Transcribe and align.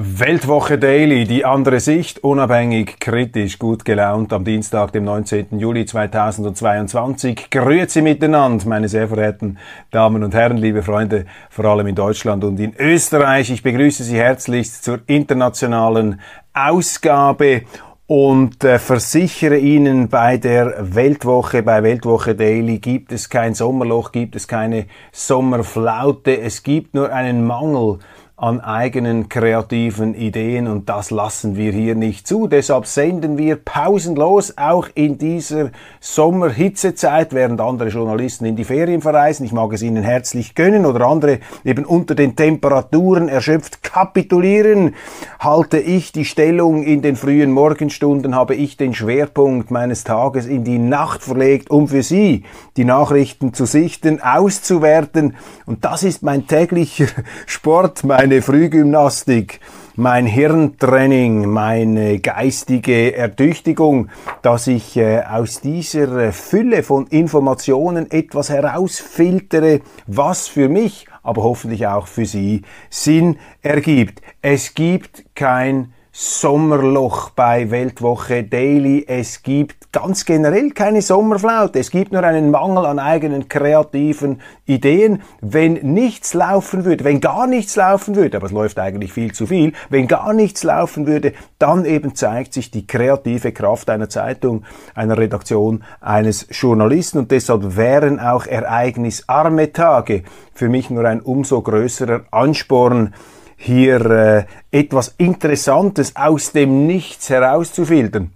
Weltwoche 0.00 0.78
Daily, 0.78 1.24
die 1.24 1.44
andere 1.44 1.80
Sicht, 1.80 2.22
unabhängig, 2.22 3.00
kritisch, 3.00 3.58
gut 3.58 3.84
gelaunt 3.84 4.32
am 4.32 4.44
Dienstag, 4.44 4.92
dem 4.92 5.02
19. 5.02 5.58
Juli 5.58 5.86
2022. 5.86 7.50
Grüezi 7.50 8.00
miteinander, 8.00 8.64
meine 8.68 8.88
sehr 8.88 9.08
verehrten 9.08 9.58
Damen 9.90 10.22
und 10.22 10.34
Herren, 10.34 10.56
liebe 10.56 10.84
Freunde, 10.84 11.26
vor 11.50 11.64
allem 11.64 11.88
in 11.88 11.96
Deutschland 11.96 12.44
und 12.44 12.60
in 12.60 12.74
Österreich. 12.78 13.50
Ich 13.50 13.64
begrüße 13.64 14.04
Sie 14.04 14.16
herzlichst 14.16 14.84
zur 14.84 15.00
internationalen 15.06 16.20
Ausgabe 16.54 17.62
und 18.06 18.62
äh, 18.62 18.78
versichere 18.78 19.58
Ihnen, 19.58 20.08
bei 20.08 20.36
der 20.36 20.94
Weltwoche, 20.94 21.64
bei 21.64 21.82
Weltwoche 21.82 22.36
Daily 22.36 22.78
gibt 22.78 23.10
es 23.10 23.28
kein 23.28 23.52
Sommerloch, 23.52 24.12
gibt 24.12 24.36
es 24.36 24.46
keine 24.46 24.86
Sommerflaute, 25.10 26.40
es 26.40 26.62
gibt 26.62 26.94
nur 26.94 27.12
einen 27.12 27.44
Mangel 27.44 27.98
an 28.40 28.60
eigenen 28.60 29.28
kreativen 29.28 30.14
Ideen 30.14 30.68
und 30.68 30.88
das 30.88 31.10
lassen 31.10 31.56
wir 31.56 31.72
hier 31.72 31.96
nicht 31.96 32.28
zu. 32.28 32.46
Deshalb 32.46 32.86
senden 32.86 33.36
wir 33.36 33.56
pausenlos 33.56 34.56
auch 34.56 34.86
in 34.94 35.18
dieser 35.18 35.70
Sommerhitzezeit, 35.98 37.32
während 37.32 37.60
andere 37.60 37.88
Journalisten 37.88 38.44
in 38.44 38.54
die 38.54 38.62
Ferien 38.62 39.02
verreisen. 39.02 39.44
Ich 39.44 39.50
mag 39.50 39.72
es 39.72 39.82
Ihnen 39.82 40.04
herzlich 40.04 40.54
gönnen 40.54 40.86
oder 40.86 41.04
andere 41.06 41.40
eben 41.64 41.84
unter 41.84 42.14
den 42.14 42.36
Temperaturen 42.36 43.28
erschöpft 43.28 43.82
kapitulieren. 43.82 44.94
Halte 45.40 45.78
ich 45.80 46.12
die 46.12 46.24
Stellung 46.24 46.84
in 46.84 47.02
den 47.02 47.16
frühen 47.16 47.50
Morgenstunden, 47.50 48.36
habe 48.36 48.54
ich 48.54 48.76
den 48.76 48.94
Schwerpunkt 48.94 49.72
meines 49.72 50.04
Tages 50.04 50.46
in 50.46 50.62
die 50.62 50.78
Nacht 50.78 51.24
verlegt, 51.24 51.70
um 51.70 51.88
für 51.88 52.04
Sie 52.04 52.44
die 52.76 52.84
Nachrichten 52.84 53.52
zu 53.52 53.64
sichten, 53.64 54.22
auszuwerten. 54.22 55.34
Und 55.66 55.84
das 55.84 56.04
ist 56.04 56.22
mein 56.22 56.46
täglicher 56.46 57.06
Sport, 57.46 58.04
mein 58.04 58.27
meine 58.28 58.42
Frühgymnastik, 58.42 59.58
mein 59.96 60.26
Hirntraining, 60.26 61.48
meine 61.48 62.18
geistige 62.18 63.16
Ertüchtigung, 63.16 64.10
dass 64.42 64.66
ich 64.66 64.98
äh, 64.98 65.22
aus 65.22 65.62
dieser 65.62 66.30
Fülle 66.32 66.82
von 66.82 67.06
Informationen 67.06 68.10
etwas 68.10 68.50
herausfiltere, 68.50 69.80
was 70.06 70.46
für 70.46 70.68
mich, 70.68 71.06
aber 71.22 71.42
hoffentlich 71.42 71.86
auch 71.86 72.06
für 72.06 72.26
Sie 72.26 72.64
Sinn 72.90 73.38
ergibt. 73.62 74.20
Es 74.42 74.74
gibt 74.74 75.24
kein 75.34 75.94
Sommerloch 76.20 77.30
bei 77.30 77.70
Weltwoche 77.70 78.42
Daily. 78.42 79.04
Es 79.06 79.44
gibt 79.44 79.92
ganz 79.92 80.24
generell 80.24 80.72
keine 80.72 81.00
Sommerflaute. 81.00 81.78
Es 81.78 81.92
gibt 81.92 82.10
nur 82.10 82.24
einen 82.24 82.50
Mangel 82.50 82.86
an 82.86 82.98
eigenen 82.98 83.48
kreativen 83.48 84.40
Ideen. 84.66 85.22
Wenn 85.40 85.74
nichts 85.74 86.34
laufen 86.34 86.84
würde, 86.84 87.04
wenn 87.04 87.20
gar 87.20 87.46
nichts 87.46 87.76
laufen 87.76 88.16
würde, 88.16 88.36
aber 88.36 88.46
es 88.46 88.52
läuft 88.52 88.80
eigentlich 88.80 89.12
viel 89.12 89.30
zu 89.32 89.46
viel, 89.46 89.74
wenn 89.90 90.08
gar 90.08 90.32
nichts 90.32 90.64
laufen 90.64 91.06
würde, 91.06 91.34
dann 91.60 91.84
eben 91.84 92.16
zeigt 92.16 92.52
sich 92.52 92.72
die 92.72 92.84
kreative 92.84 93.52
Kraft 93.52 93.88
einer 93.88 94.08
Zeitung, 94.08 94.64
einer 94.96 95.18
Redaktion, 95.18 95.84
eines 96.00 96.48
Journalisten 96.50 97.18
und 97.18 97.30
deshalb 97.30 97.76
wären 97.76 98.18
auch 98.18 98.44
ereignisarme 98.44 99.72
Tage 99.72 100.24
für 100.52 100.68
mich 100.68 100.90
nur 100.90 101.04
ein 101.04 101.20
umso 101.20 101.62
größerer 101.62 102.22
Ansporn, 102.32 103.14
hier 103.58 104.06
äh, 104.06 104.44
etwas 104.70 105.14
Interessantes 105.18 106.16
aus 106.16 106.52
dem 106.52 106.86
Nichts 106.86 107.28
herauszufiltern 107.28 108.30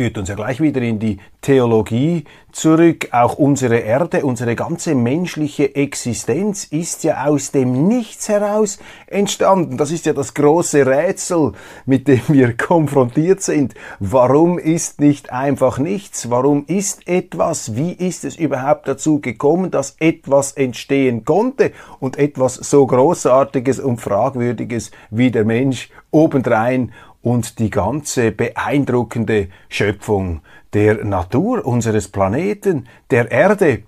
führt 0.00 0.16
uns 0.16 0.30
ja 0.30 0.34
gleich 0.34 0.62
wieder 0.62 0.80
in 0.80 0.98
die 0.98 1.18
Theologie 1.42 2.24
zurück. 2.52 3.08
Auch 3.12 3.34
unsere 3.34 3.80
Erde, 3.80 4.24
unsere 4.24 4.56
ganze 4.56 4.94
menschliche 4.94 5.74
Existenz 5.74 6.64
ist 6.64 7.04
ja 7.04 7.26
aus 7.26 7.50
dem 7.50 7.86
Nichts 7.86 8.30
heraus 8.30 8.78
entstanden. 9.08 9.76
Das 9.76 9.90
ist 9.90 10.06
ja 10.06 10.14
das 10.14 10.32
große 10.32 10.86
Rätsel, 10.86 11.52
mit 11.84 12.08
dem 12.08 12.22
wir 12.28 12.56
konfrontiert 12.56 13.42
sind. 13.42 13.74
Warum 13.98 14.58
ist 14.58 15.00
nicht 15.00 15.32
einfach 15.32 15.78
nichts? 15.78 16.30
Warum 16.30 16.64
ist 16.66 17.06
etwas? 17.06 17.76
Wie 17.76 17.92
ist 17.92 18.24
es 18.24 18.36
überhaupt 18.36 18.88
dazu 18.88 19.20
gekommen, 19.20 19.70
dass 19.70 19.96
etwas 20.00 20.52
entstehen 20.52 21.26
konnte 21.26 21.72
und 21.98 22.16
etwas 22.16 22.54
so 22.54 22.86
Großartiges 22.86 23.78
und 23.78 24.00
Fragwürdiges 24.00 24.92
wie 25.10 25.30
der 25.30 25.44
Mensch 25.44 25.90
obendrein 26.10 26.92
und 27.22 27.58
die 27.58 27.70
ganze 27.70 28.32
beeindruckende 28.32 29.48
Schöpfung 29.68 30.40
der 30.72 31.04
Natur 31.04 31.66
unseres 31.66 32.08
Planeten, 32.08 32.86
der 33.10 33.30
Erde. 33.30 33.82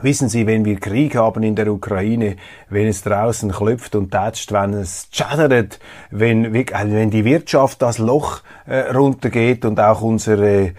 Wissen 0.00 0.28
Sie, 0.28 0.48
wenn 0.48 0.64
wir 0.64 0.80
Krieg 0.80 1.14
haben 1.14 1.44
in 1.44 1.54
der 1.54 1.72
Ukraine, 1.72 2.36
wenn 2.68 2.88
es 2.88 3.02
draußen 3.02 3.52
klopft 3.52 3.94
und 3.94 4.10
tätscht, 4.10 4.50
wenn 4.50 4.74
es 4.74 5.08
chattert, 5.12 5.78
wenn, 6.10 6.52
wenn 6.52 7.10
die 7.10 7.24
Wirtschaft 7.24 7.82
das 7.82 7.98
Loch 7.98 8.40
äh, 8.66 8.90
runtergeht 8.92 9.64
und 9.64 9.78
auch 9.78 10.02
unsere 10.02 10.64
äh, 10.64 10.74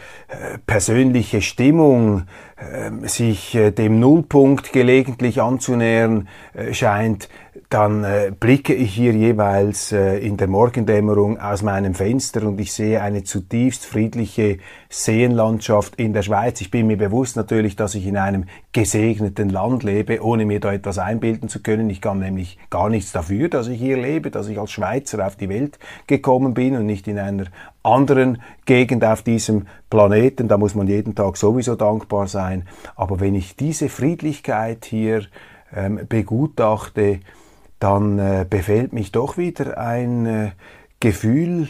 persönliche 0.66 1.42
Stimmung 1.42 2.24
äh, 2.58 3.08
sich 3.08 3.56
äh, 3.56 3.72
dem 3.72 4.02
Nullpunkt 4.02 4.74
gelegentlich 4.74 5.42
anzunähern 5.42 6.28
äh, 6.54 6.74
scheint, 6.74 7.30
dann 7.74 8.04
äh, 8.04 8.32
blicke 8.40 8.76
ich 8.76 8.94
hier 8.94 9.14
jeweils 9.14 9.92
äh, 9.92 10.20
in 10.20 10.38
der 10.38 10.48
Morgendämmerung 10.48 11.40
aus 11.40 11.64
meinem 11.64 11.96
Fenster 11.96 12.46
und 12.46 12.60
ich 12.60 12.72
sehe 12.72 13.02
eine 13.02 13.24
zutiefst 13.24 13.88
friedliche 13.88 14.60
Seenlandschaft 14.90 15.96
in 15.96 16.14
der 16.14 16.22
Schweiz. 16.22 16.62
Ich 16.62 16.70
bin 16.70 16.86
mir 16.86 16.98
bewusst 16.98 17.36
natürlich, 17.36 17.76
dass 17.76 17.96
ich 17.96 18.06
in 18.06 18.16
einem 18.16 18.46
gesegneten 18.74 19.50
Land 19.50 19.82
lebe, 19.82 20.24
ohne 20.24 20.46
mir 20.46 20.60
da 20.60 20.72
etwas 20.72 21.00
einbilden 21.00 21.50
zu 21.50 21.64
können. 21.64 21.90
Ich 21.90 22.00
kann 22.00 22.20
nämlich 22.20 22.60
gar 22.70 22.90
nichts 22.90 23.12
dafür, 23.12 23.50
dass 23.50 23.68
ich 23.68 23.80
hier 23.80 23.98
lebe, 23.98 24.30
dass 24.30 24.50
ich 24.50 24.60
als 24.60 24.72
Schweizer 24.72 25.26
auf 25.26 25.36
die 25.36 25.50
Welt 25.50 25.80
gekommen 26.06 26.54
bin 26.54 26.76
und 26.76 26.86
nicht 26.86 27.08
in 27.08 27.18
einer 27.18 27.46
anderen 27.82 28.40
Gegend 28.66 29.04
auf 29.04 29.24
diesem 29.24 29.66
Planeten. 29.90 30.48
Da 30.48 30.60
muss 30.60 30.76
man 30.76 30.86
jeden 30.86 31.16
Tag 31.16 31.38
sowieso 31.38 31.74
dankbar 31.74 32.28
sein. 32.28 32.68
Aber 32.96 33.20
wenn 33.20 33.34
ich 33.34 33.56
diese 33.56 33.90
Friedlichkeit 33.90 34.86
hier 34.86 35.24
ähm, 35.76 36.02
begutachte, 36.08 37.20
dann 37.84 38.18
äh, 38.18 38.46
befällt 38.50 38.94
mich 38.94 39.12
doch 39.12 39.38
wieder 39.38 39.78
ein 39.78 40.26
äh, 40.26 40.52
Gefühl 41.02 41.68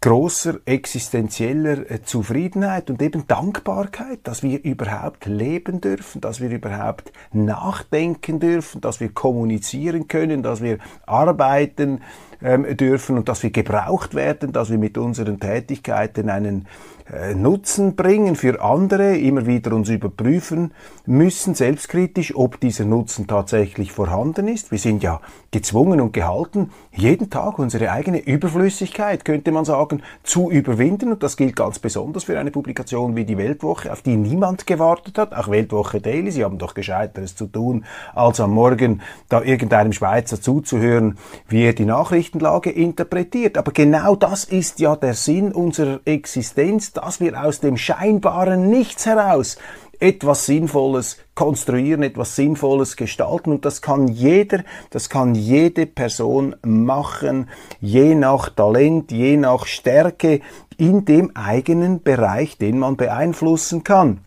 großer 0.00 0.60
existenzieller 0.64 1.90
äh, 1.90 2.02
Zufriedenheit 2.02 2.88
und 2.88 3.02
eben 3.02 3.26
Dankbarkeit, 3.26 4.20
dass 4.22 4.44
wir 4.44 4.62
überhaupt 4.62 5.26
leben 5.26 5.80
dürfen, 5.80 6.20
dass 6.20 6.40
wir 6.40 6.50
überhaupt 6.50 7.10
nachdenken 7.32 8.38
dürfen, 8.38 8.80
dass 8.80 9.00
wir 9.00 9.08
kommunizieren 9.08 10.06
können, 10.06 10.44
dass 10.44 10.62
wir 10.62 10.78
arbeiten 11.04 12.00
ähm, 12.40 12.76
dürfen 12.76 13.16
und 13.18 13.28
dass 13.28 13.42
wir 13.42 13.50
gebraucht 13.50 14.14
werden, 14.14 14.52
dass 14.52 14.70
wir 14.70 14.78
mit 14.78 14.96
unseren 14.98 15.40
Tätigkeiten 15.40 16.30
einen 16.30 16.68
äh, 17.12 17.34
Nutzen 17.34 17.96
bringen 17.96 18.36
für 18.36 18.62
andere, 18.62 19.16
immer 19.16 19.46
wieder 19.46 19.72
uns 19.72 19.88
überprüfen 19.88 20.72
müssen, 21.06 21.54
selbstkritisch, 21.54 22.34
ob 22.36 22.60
dieser 22.60 22.84
Nutzen 22.84 23.26
tatsächlich 23.26 23.92
vorhanden 23.92 24.48
ist. 24.48 24.70
Wir 24.70 24.78
sind 24.78 25.02
ja 25.02 25.20
gezwungen 25.56 26.02
und 26.02 26.12
gehalten, 26.12 26.70
jeden 26.92 27.30
Tag 27.30 27.58
unsere 27.58 27.90
eigene 27.90 28.18
Überflüssigkeit, 28.18 29.24
könnte 29.24 29.52
man 29.52 29.64
sagen, 29.64 30.02
zu 30.22 30.50
überwinden. 30.50 31.12
Und 31.12 31.22
das 31.22 31.38
gilt 31.38 31.56
ganz 31.56 31.78
besonders 31.78 32.24
für 32.24 32.38
eine 32.38 32.50
Publikation 32.50 33.16
wie 33.16 33.24
die 33.24 33.38
Weltwoche, 33.38 33.90
auf 33.90 34.02
die 34.02 34.16
niemand 34.16 34.66
gewartet 34.66 35.16
hat. 35.16 35.34
Auch 35.34 35.48
Weltwoche 35.48 36.02
Daily, 36.02 36.30
Sie 36.30 36.44
haben 36.44 36.58
doch 36.58 36.74
gescheiteres 36.74 37.36
zu 37.36 37.46
tun, 37.46 37.86
als 38.14 38.38
am 38.38 38.50
Morgen 38.50 39.00
da 39.30 39.40
irgendeinem 39.40 39.94
Schweizer 39.94 40.42
zuzuhören, 40.42 41.16
wie 41.48 41.62
er 41.62 41.72
die 41.72 41.86
Nachrichtenlage 41.86 42.68
interpretiert. 42.68 43.56
Aber 43.56 43.72
genau 43.72 44.14
das 44.14 44.44
ist 44.44 44.78
ja 44.78 44.94
der 44.94 45.14
Sinn 45.14 45.52
unserer 45.52 46.00
Existenz 46.04 46.92
dass 46.92 47.18
wir 47.18 47.42
aus 47.42 47.60
dem 47.60 47.78
scheinbaren 47.78 48.68
Nichts 48.68 49.06
heraus 49.06 49.56
etwas 50.00 50.46
Sinnvolles 50.46 51.18
konstruieren, 51.34 52.02
etwas 52.02 52.36
Sinnvolles 52.36 52.96
gestalten 52.96 53.52
und 53.52 53.64
das 53.64 53.82
kann 53.82 54.08
jeder, 54.08 54.64
das 54.90 55.08
kann 55.08 55.34
jede 55.34 55.86
Person 55.86 56.56
machen, 56.64 57.48
je 57.80 58.14
nach 58.14 58.48
Talent, 58.50 59.12
je 59.12 59.36
nach 59.36 59.66
Stärke 59.66 60.40
in 60.76 61.04
dem 61.04 61.34
eigenen 61.34 62.02
Bereich, 62.02 62.58
den 62.58 62.78
man 62.78 62.96
beeinflussen 62.96 63.84
kann. 63.84 64.25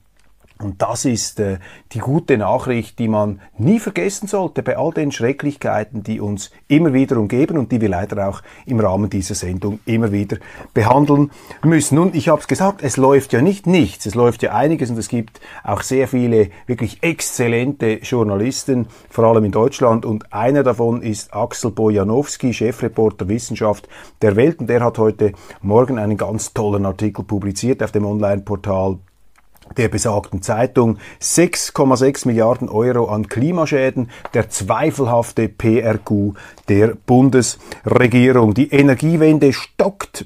Und 0.62 0.82
das 0.82 1.06
ist 1.06 1.40
äh, 1.40 1.58
die 1.94 2.00
gute 2.00 2.38
Nachricht, 2.38 3.00
die 3.00 3.08
man 3.08 3.40
nie 3.58 3.80
vergessen 3.80 4.28
sollte 4.28 4.62
bei 4.62 4.78
all 4.78 4.92
den 4.92 5.14
Schrecklichkeiten, 5.14 6.04
die 6.04 6.20
uns 6.20 6.52
immer 6.68 6.92
wieder 6.92 7.16
umgeben 7.16 7.58
und 7.58 7.72
die 7.72 7.80
wir 7.80 7.88
leider 7.88 8.28
auch 8.28 8.42
im 8.66 8.82
Rahmen 8.82 9.10
dieser 9.10 9.36
Sendung 9.36 9.80
immer 9.86 10.12
wieder 10.12 10.36
behandeln 10.74 11.32
müssen. 11.64 11.96
Nun, 11.96 12.12
ich 12.14 12.28
habe 12.28 12.42
es 12.42 12.48
gesagt, 12.50 12.84
es 12.84 12.98
läuft 12.98 13.32
ja 13.32 13.42
nicht 13.42 13.68
nichts, 13.68 14.06
es 14.06 14.16
läuft 14.16 14.44
ja 14.44 14.54
einiges 14.54 14.90
und 14.90 14.98
es 14.98 15.08
gibt 15.08 15.40
auch 15.64 15.82
sehr 15.82 16.10
viele 16.10 16.50
wirklich 16.68 17.04
exzellente 17.04 18.00
Journalisten, 18.00 18.88
vor 19.10 19.24
allem 19.24 19.46
in 19.46 19.54
Deutschland. 19.54 20.06
Und 20.06 20.34
einer 20.34 20.64
davon 20.64 21.02
ist 21.02 21.34
Axel 21.34 21.72
Bojanowski, 21.72 22.54
Chefreporter 22.54 23.30
Wissenschaft 23.30 23.88
der 24.22 24.36
Welt. 24.36 24.60
Und 24.60 24.68
der 24.68 24.84
hat 24.84 24.98
heute 24.98 25.32
Morgen 25.62 25.98
einen 25.98 26.18
ganz 26.18 26.54
tollen 26.54 26.86
Artikel 26.86 27.24
publiziert 27.24 27.82
auf 27.82 27.94
dem 27.94 28.06
Online-Portal 28.06 28.98
der 29.78 29.90
besagten 29.90 30.42
Zeitung 30.42 30.98
6,6 31.22 32.28
Milliarden 32.28 32.70
Euro 32.70 33.06
an 33.06 33.28
Klimaschäden, 33.28 34.10
der 34.34 34.50
zweifelhafte 34.50 35.50
PRQ 35.50 36.36
der 36.68 36.96
Bundesregierung. 37.06 38.54
Die 38.54 38.70
Energiewende 38.72 39.54
stockt 39.54 40.26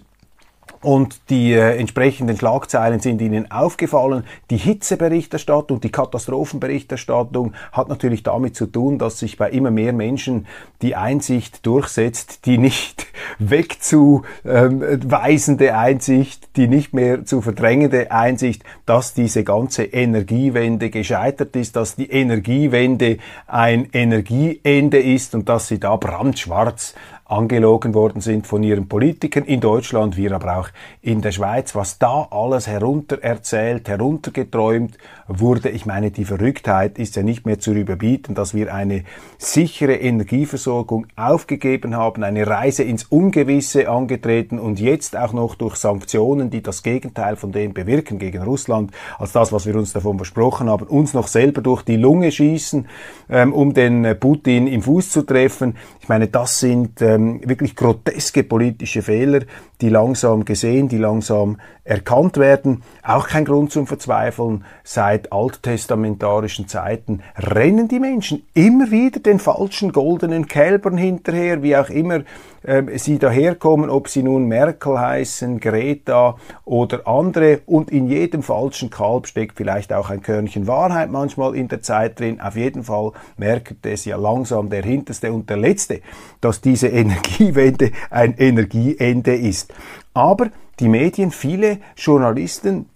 und 0.83 1.29
die 1.29 1.53
äh, 1.53 1.77
entsprechenden 1.77 2.37
Schlagzeilen 2.37 2.99
sind 2.99 3.21
Ihnen 3.21 3.49
aufgefallen. 3.49 4.25
Die 4.49 4.57
Hitzeberichterstattung, 4.57 5.79
die 5.79 5.91
Katastrophenberichterstattung 5.91 7.53
hat 7.71 7.87
natürlich 7.87 8.23
damit 8.23 8.55
zu 8.55 8.65
tun, 8.67 8.99
dass 8.99 9.19
sich 9.19 9.37
bei 9.37 9.49
immer 9.49 9.71
mehr 9.71 9.93
Menschen 9.93 10.45
die 10.81 10.95
Einsicht 10.95 11.65
durchsetzt, 11.65 12.45
die 12.45 12.57
nicht 12.57 13.05
wegzuweisende 13.39 15.75
Einsicht, 15.75 16.57
die 16.57 16.67
nicht 16.67 16.93
mehr 16.93 17.23
zu 17.25 17.41
verdrängende 17.41 18.11
Einsicht, 18.11 18.63
dass 18.85 19.13
diese 19.13 19.45
ganze 19.45 19.85
Energiewende 19.85 20.89
gescheitert 20.89 21.55
ist, 21.55 21.77
dass 21.77 21.95
die 21.95 22.11
Energiewende 22.11 23.19
ein 23.47 23.87
Energieende 23.93 24.99
ist 24.99 25.33
und 25.33 25.47
dass 25.47 25.69
sie 25.69 25.79
da 25.79 25.95
brandschwarz 25.95 26.93
angelogen 27.33 27.93
worden 27.93 28.21
sind 28.21 28.45
von 28.45 28.61
ihren 28.61 28.87
Politikern 28.87 29.43
in 29.43 29.59
Deutschland, 29.59 30.17
wir 30.17 30.33
aber 30.33 30.57
auch 30.57 30.69
in 31.01 31.21
der 31.21 31.31
Schweiz, 31.31 31.73
was 31.73 31.97
da 31.97 32.27
alles 32.29 32.67
heruntererzählt, 32.67 33.89
heruntergeträumt 33.89 34.97
wurde. 35.27 35.69
Ich 35.69 35.85
meine, 35.85 36.11
die 36.11 36.25
Verrücktheit 36.25 36.99
ist 36.99 37.15
ja 37.15 37.23
nicht 37.23 37.45
mehr 37.45 37.59
zu 37.59 37.73
überbieten, 37.73 38.35
dass 38.35 38.53
wir 38.53 38.73
eine 38.73 39.03
sichere 39.39 39.95
Energieversorgung 39.95 41.07
aufgegeben 41.15 41.95
haben, 41.95 42.23
eine 42.23 42.45
Reise 42.45 42.83
ins 42.83 43.05
Ungewisse 43.05 43.89
angetreten 43.89 44.59
und 44.59 44.79
jetzt 44.79 45.17
auch 45.17 45.33
noch 45.33 45.55
durch 45.55 45.75
Sanktionen, 45.75 46.51
die 46.51 46.61
das 46.61 46.83
Gegenteil 46.83 47.35
von 47.35 47.51
dem 47.51 47.73
bewirken 47.73 48.19
gegen 48.19 48.43
Russland, 48.43 48.91
als 49.17 49.31
das, 49.31 49.51
was 49.51 49.65
wir 49.65 49.75
uns 49.75 49.91
davon 49.91 50.17
versprochen 50.17 50.69
haben, 50.69 50.85
uns 50.85 51.13
noch 51.13 51.27
selber 51.27 51.61
durch 51.61 51.81
die 51.81 51.97
Lunge 51.97 52.31
schießen, 52.31 52.87
ähm, 53.29 53.53
um 53.53 53.73
den 53.73 54.19
Putin 54.19 54.67
im 54.67 54.83
Fuß 54.83 55.09
zu 55.09 55.23
treffen. 55.23 55.75
Ich 55.99 56.09
meine, 56.09 56.27
das 56.27 56.59
sind 56.59 57.01
ähm, 57.01 57.22
wirklich 57.43 57.75
groteske 57.75 58.43
politische 58.43 59.01
Fehler, 59.01 59.41
die 59.81 59.89
langsam 59.89 60.45
gesehen, 60.45 60.87
die 60.87 60.97
langsam 60.97 61.57
erkannt 61.83 62.37
werden. 62.37 62.83
Auch 63.03 63.27
kein 63.27 63.45
Grund 63.45 63.71
zum 63.71 63.87
Verzweifeln. 63.87 64.63
Seit 64.83 65.31
alttestamentarischen 65.31 66.67
Zeiten 66.67 67.21
rennen 67.37 67.87
die 67.87 67.99
Menschen 67.99 68.43
immer 68.53 68.91
wieder 68.91 69.19
den 69.19 69.39
falschen 69.39 69.91
goldenen 69.91 70.47
Kälbern 70.47 70.97
hinterher, 70.97 71.63
wie 71.63 71.75
auch 71.75 71.89
immer 71.89 72.21
äh, 72.63 72.97
sie 72.97 73.19
daherkommen, 73.19 73.89
ob 73.89 74.07
sie 74.07 74.23
nun 74.23 74.45
Merkel 74.47 74.99
heißen, 74.99 75.59
Greta 75.59 76.37
oder 76.65 77.07
andere. 77.07 77.61
Und 77.65 77.91
in 77.91 78.07
jedem 78.07 78.43
falschen 78.43 78.89
Kalb 78.89 79.27
steckt 79.27 79.57
vielleicht 79.57 79.93
auch 79.93 80.09
ein 80.09 80.21
Körnchen 80.21 80.67
Wahrheit 80.67 81.11
manchmal 81.11 81.55
in 81.55 81.67
der 81.67 81.81
Zeit 81.81 82.19
drin. 82.19 82.41
Auf 82.41 82.55
jeden 82.55 82.83
Fall 82.83 83.11
merkt 83.37 83.85
es 83.85 84.05
ja 84.05 84.17
langsam 84.17 84.69
der 84.69 84.83
Hinterste 84.83 85.31
und 85.31 85.49
der 85.49 85.57
Letzte, 85.57 86.01
dass 86.41 86.61
diese 86.61 86.87
Energiewende 86.87 87.91
ein 88.09 88.35
Energieende 88.37 89.35
ist. 89.35 89.73
Aber 90.13 90.49
die 90.79 90.87
Medien, 90.87 91.31
viele 91.31 91.79
Journalisten 91.95 92.87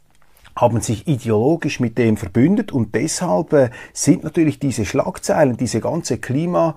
haben 0.56 0.82
sich 0.82 1.08
ideologisch 1.08 1.80
mit 1.80 1.98
dem 1.98 2.18
verbündet 2.18 2.72
und 2.72 2.96
deshalb 2.96 3.54
äh, 3.54 3.70
sind 3.94 4.24
natürlich 4.24 4.60
diese 4.60 4.86
Schlagzeilen, 4.86 5.56
diese 5.56 5.82
ganze 5.82 6.18
Klima 6.18 6.76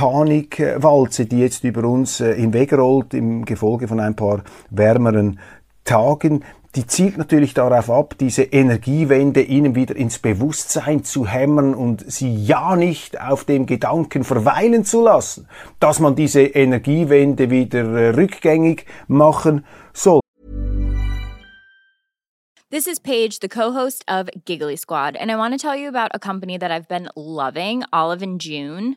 Panikwalze, 0.00 1.26
die 1.26 1.40
jetzt 1.40 1.62
über 1.62 1.84
uns 1.84 2.22
äh, 2.22 2.34
hinwegrollt 2.34 3.12
im 3.12 3.44
Gefolge 3.44 3.86
von 3.86 4.00
ein 4.00 4.16
paar 4.16 4.44
wärmeren 4.70 5.38
Tagen, 5.84 6.42
die 6.74 6.86
zielt 6.86 7.18
natürlich 7.18 7.52
darauf 7.52 7.90
ab, 7.90 8.14
diese 8.18 8.44
Energiewende 8.44 9.42
ihnen 9.42 9.74
wieder 9.74 9.94
ins 9.94 10.18
Bewusstsein 10.18 11.04
zu 11.04 11.26
hämmern 11.26 11.74
und 11.74 12.10
sie 12.10 12.34
ja 12.34 12.76
nicht 12.76 13.20
auf 13.20 13.44
dem 13.44 13.66
Gedanken 13.66 14.24
verweilen 14.24 14.86
zu 14.86 15.02
lassen, 15.02 15.46
dass 15.80 16.00
man 16.00 16.16
diese 16.16 16.44
Energiewende 16.44 17.50
wieder 17.50 17.84
äh, 17.84 18.08
rückgängig 18.14 18.86
machen 19.06 19.66
soll. 19.92 20.20
This 22.70 22.86
is 22.86 22.98
Paige, 22.98 23.36
the 23.42 23.48
co-host 23.48 24.02
of 24.08 24.28
Giggly 24.46 24.78
Squad, 24.78 25.14
and 25.20 25.30
I 25.30 25.36
want 25.36 25.52
to 25.52 25.58
tell 25.58 25.78
you 25.78 25.88
about 25.88 26.08
a 26.14 26.18
company 26.18 26.56
that 26.56 26.70
I've 26.70 26.88
been 26.88 27.10
loving, 27.14 27.84
Olive 27.92 28.22
and 28.22 28.40
June. 28.40 28.96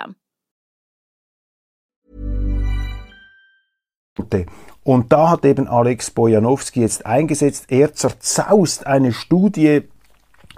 Und 4.83 5.13
da 5.13 5.29
hat 5.29 5.45
eben 5.45 5.67
Alex 5.67 6.11
Bojanowski 6.11 6.81
jetzt 6.81 7.05
eingesetzt. 7.05 7.65
Er 7.69 7.93
zerzaust 7.93 8.85
eine 8.85 9.13
Studie 9.13 9.83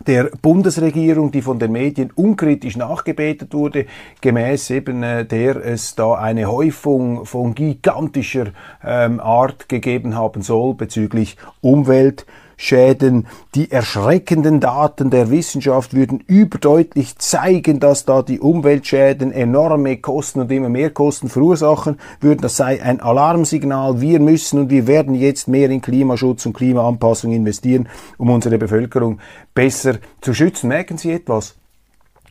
der 0.07 0.31
Bundesregierung, 0.41 1.31
die 1.31 1.41
von 1.41 1.59
den 1.59 1.71
Medien 1.71 2.11
unkritisch 2.11 2.75
nachgebetet 2.75 3.53
wurde, 3.53 3.85
gemäß 4.21 4.69
eben 4.71 5.03
äh, 5.03 5.25
der 5.25 5.63
es 5.63 5.95
da 5.95 6.15
eine 6.15 6.51
Häufung 6.51 7.25
von 7.25 7.53
gigantischer 7.53 8.47
ähm, 8.83 9.19
Art 9.19 9.69
gegeben 9.69 10.15
haben 10.15 10.41
soll 10.41 10.73
bezüglich 10.73 11.38
Umwelt. 11.61 12.25
Schäden. 12.57 13.27
Die 13.55 13.71
erschreckenden 13.71 14.59
Daten 14.59 15.09
der 15.09 15.29
Wissenschaft 15.29 15.94
würden 15.94 16.23
überdeutlich 16.27 17.17
zeigen, 17.17 17.79
dass 17.79 18.05
da 18.05 18.21
die 18.21 18.39
Umweltschäden 18.39 19.31
enorme 19.31 19.97
Kosten 19.97 20.41
und 20.41 20.51
immer 20.51 20.69
mehr 20.69 20.89
Kosten 20.89 21.29
verursachen 21.29 21.97
würden. 22.19 22.41
Das 22.41 22.57
sei 22.57 22.81
ein 22.81 23.00
Alarmsignal. 23.00 24.01
Wir 24.01 24.19
müssen 24.19 24.60
und 24.60 24.69
wir 24.69 24.88
werden 24.88 25.15
jetzt 25.15 25.48
mehr 25.48 25.69
in 25.69 25.81
Klimaschutz 25.81 26.45
und 26.45 26.53
Klimaanpassung 26.53 27.31
investieren, 27.31 27.89
um 28.17 28.29
unsere 28.29 28.57
Bevölkerung 28.57 29.19
besser 29.53 29.98
zu 30.22 30.33
schützen. 30.33 30.67
Merken 30.67 30.98
Sie 30.98 31.12
etwas? 31.12 31.55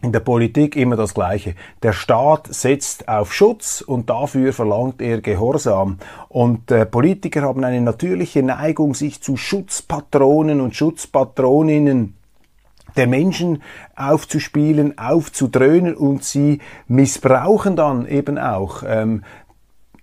In 0.02 0.12
der 0.12 0.20
Politik 0.20 0.76
immer 0.76 0.96
das 0.96 1.14
Gleiche. 1.14 1.54
Der 1.82 1.92
Staat 1.92 2.52
setzt 2.52 3.08
auf 3.08 3.32
Schutz 3.32 3.80
und 3.80 4.10
dafür 4.10 4.52
verlangt 4.52 5.00
er 5.00 5.20
Gehorsam. 5.20 5.98
Und 6.28 6.70
äh, 6.70 6.84
Politiker 6.84 7.42
haben 7.42 7.64
eine 7.64 7.80
natürliche 7.80 8.42
Neigung, 8.42 8.94
sich 8.94 9.22
zu 9.22 9.36
Schutzpatronen 9.36 10.60
und 10.60 10.74
Schutzpatroninnen 10.74 12.16
der 12.96 13.06
Menschen 13.06 13.62
aufzuspielen, 13.96 14.98
aufzudröhnen 14.98 15.94
und 15.94 16.24
sie 16.24 16.58
missbrauchen 16.88 17.76
dann 17.76 18.06
eben 18.06 18.38
auch 18.38 18.82
ähm, 18.86 19.22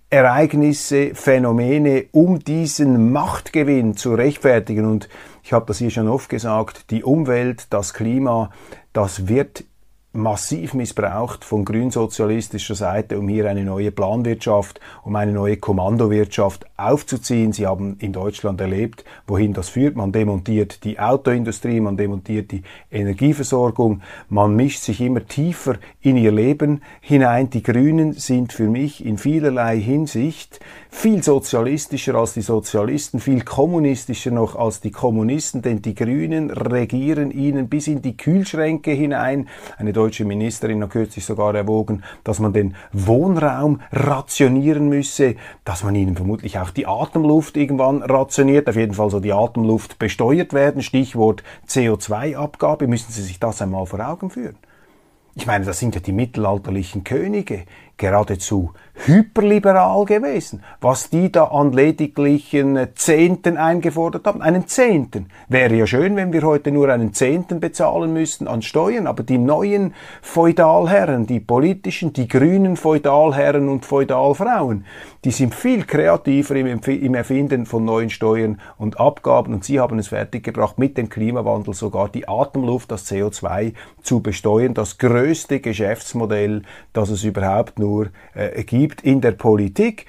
Ereignisse, 0.08 1.14
Phänomene, 1.14 2.06
um 2.10 2.40
diesen 2.40 3.12
Machtgewinn 3.12 3.96
zu 3.96 4.14
rechtfertigen. 4.14 4.86
Und 4.86 5.08
ich 5.44 5.52
habe 5.52 5.66
das 5.66 5.78
hier 5.78 5.90
schon 5.90 6.08
oft 6.08 6.28
gesagt, 6.28 6.90
die 6.90 7.04
Umwelt, 7.04 7.66
das 7.70 7.94
Klima, 7.94 8.50
das 8.92 9.28
wird 9.28 9.64
massiv 10.12 10.74
missbraucht 10.74 11.44
von 11.44 11.64
grünsozialistischer 11.64 12.74
Seite, 12.74 13.18
um 13.18 13.28
hier 13.28 13.48
eine 13.48 13.64
neue 13.64 13.92
Planwirtschaft, 13.92 14.80
um 15.04 15.14
eine 15.14 15.32
neue 15.32 15.56
Kommandowirtschaft 15.56 16.66
aufzuziehen. 16.76 17.52
Sie 17.52 17.66
haben 17.66 17.96
in 18.00 18.12
Deutschland 18.12 18.60
erlebt, 18.60 19.04
wohin 19.28 19.52
das 19.52 19.68
führt. 19.68 19.94
Man 19.94 20.10
demontiert 20.10 20.82
die 20.82 20.98
Autoindustrie, 20.98 21.80
man 21.80 21.96
demontiert 21.96 22.50
die 22.50 22.62
Energieversorgung, 22.90 24.02
man 24.28 24.56
mischt 24.56 24.80
sich 24.80 25.00
immer 25.00 25.24
tiefer 25.26 25.76
in 26.00 26.16
ihr 26.16 26.32
Leben 26.32 26.82
hinein. 27.00 27.50
Die 27.50 27.62
Grünen 27.62 28.14
sind 28.14 28.52
für 28.52 28.68
mich 28.68 29.04
in 29.04 29.16
vielerlei 29.16 29.78
Hinsicht 29.78 30.58
viel 30.90 31.22
sozialistischer 31.22 32.16
als 32.16 32.34
die 32.34 32.42
Sozialisten, 32.42 33.20
viel 33.20 33.42
kommunistischer 33.42 34.32
noch 34.32 34.56
als 34.56 34.80
die 34.80 34.90
Kommunisten, 34.90 35.62
denn 35.62 35.82
die 35.82 35.94
Grünen 35.94 36.50
regieren 36.50 37.30
ihnen 37.30 37.68
bis 37.68 37.86
in 37.86 38.02
die 38.02 38.16
Kühlschränke 38.16 38.90
hinein. 38.90 39.48
Eine 39.78 39.92
deutsche 40.00 40.24
Ministerin 40.24 40.82
hat 40.82 40.90
kürzlich 40.90 41.26
sogar 41.26 41.54
erwogen, 41.54 42.02
dass 42.24 42.38
man 42.38 42.54
den 42.54 42.74
Wohnraum 42.92 43.82
rationieren 43.92 44.88
müsse, 44.88 45.36
dass 45.64 45.84
man 45.84 45.94
ihnen 45.94 46.16
vermutlich 46.16 46.58
auch 46.58 46.70
die 46.70 46.86
Atemluft 46.86 47.58
irgendwann 47.58 48.02
rationiert, 48.02 48.68
auf 48.68 48.76
jeden 48.76 48.94
Fall 48.94 49.10
so 49.10 49.20
die 49.20 49.34
Atemluft 49.34 49.98
besteuert 49.98 50.54
werden, 50.54 50.82
Stichwort 50.82 51.42
CO2-Abgabe, 51.68 52.86
müssen 52.86 53.12
Sie 53.12 53.22
sich 53.22 53.38
das 53.38 53.60
einmal 53.60 53.84
vor 53.84 54.00
Augen 54.00 54.30
führen. 54.30 54.56
Ich 55.34 55.46
meine, 55.46 55.64
das 55.64 55.78
sind 55.78 55.94
ja 55.94 56.00
die 56.00 56.12
mittelalterlichen 56.12 57.04
Könige 57.04 57.64
geradezu 57.96 58.72
hyperliberal 59.06 60.04
gewesen, 60.04 60.62
was 60.80 61.10
die 61.10 61.32
da 61.32 61.44
an 61.44 61.72
lediglichen 61.72 62.88
Zehnten 62.94 63.56
eingefordert 63.56 64.26
haben. 64.26 64.42
Einen 64.42 64.66
Zehnten. 64.66 65.26
Wäre 65.48 65.74
ja 65.74 65.86
schön, 65.86 66.16
wenn 66.16 66.32
wir 66.32 66.42
heute 66.42 66.70
nur 66.70 66.88
einen 66.88 67.12
Zehnten 67.12 67.60
bezahlen 67.60 68.12
müssten 68.12 68.46
an 68.46 68.62
Steuern, 68.62 69.06
aber 69.06 69.22
die 69.22 69.38
neuen 69.38 69.94
Feudalherren, 70.22 71.26
die 71.26 71.40
politischen, 71.40 72.12
die 72.12 72.28
grünen 72.28 72.76
Feudalherren 72.76 73.68
und 73.68 73.84
Feudalfrauen, 73.86 74.84
die 75.24 75.30
sind 75.30 75.54
viel 75.54 75.84
kreativer 75.84 76.56
im, 76.56 77.14
Erfinden 77.14 77.66
von 77.66 77.84
neuen 77.84 78.08
Steuern 78.08 78.60
und 78.78 78.98
Abgaben 78.98 79.52
und 79.52 79.64
sie 79.64 79.78
haben 79.78 79.98
es 79.98 80.08
fertiggebracht, 80.08 80.78
mit 80.78 80.96
dem 80.96 81.10
Klimawandel 81.10 81.74
sogar 81.74 82.08
die 82.08 82.26
Atemluft, 82.26 82.90
das 82.90 83.10
CO2 83.10 83.74
zu 84.02 84.20
besteuern. 84.20 84.72
Das 84.72 84.96
größte 84.96 85.60
Geschäftsmodell, 85.60 86.62
das 86.94 87.10
es 87.10 87.24
überhaupt 87.24 87.78
nur 87.78 88.08
äh, 88.34 88.64
gibt 88.64 88.89
gibt 88.90 89.02
in 89.02 89.20
der 89.20 89.32
Politik. 89.32 90.06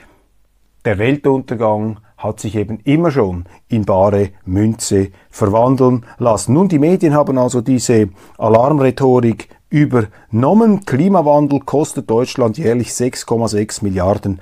Der 0.85 0.97
Weltuntergang 0.97 1.99
hat 2.17 2.39
sich 2.39 2.55
eben 2.55 2.79
immer 2.83 3.11
schon 3.11 3.45
in 3.67 3.85
bare 3.85 4.29
Münze 4.43 5.09
verwandeln 5.29 6.05
lassen. 6.17 6.53
Nun, 6.53 6.67
die 6.67 6.79
Medien 6.79 7.13
haben 7.13 7.37
also 7.37 7.61
diese 7.61 8.09
Alarmrhetorik 8.39 9.49
übernommen. 9.69 10.83
Klimawandel 10.85 11.59
kostet 11.59 12.09
Deutschland 12.09 12.57
jährlich 12.57 12.89
6,6 12.89 13.83
Milliarden 13.83 14.39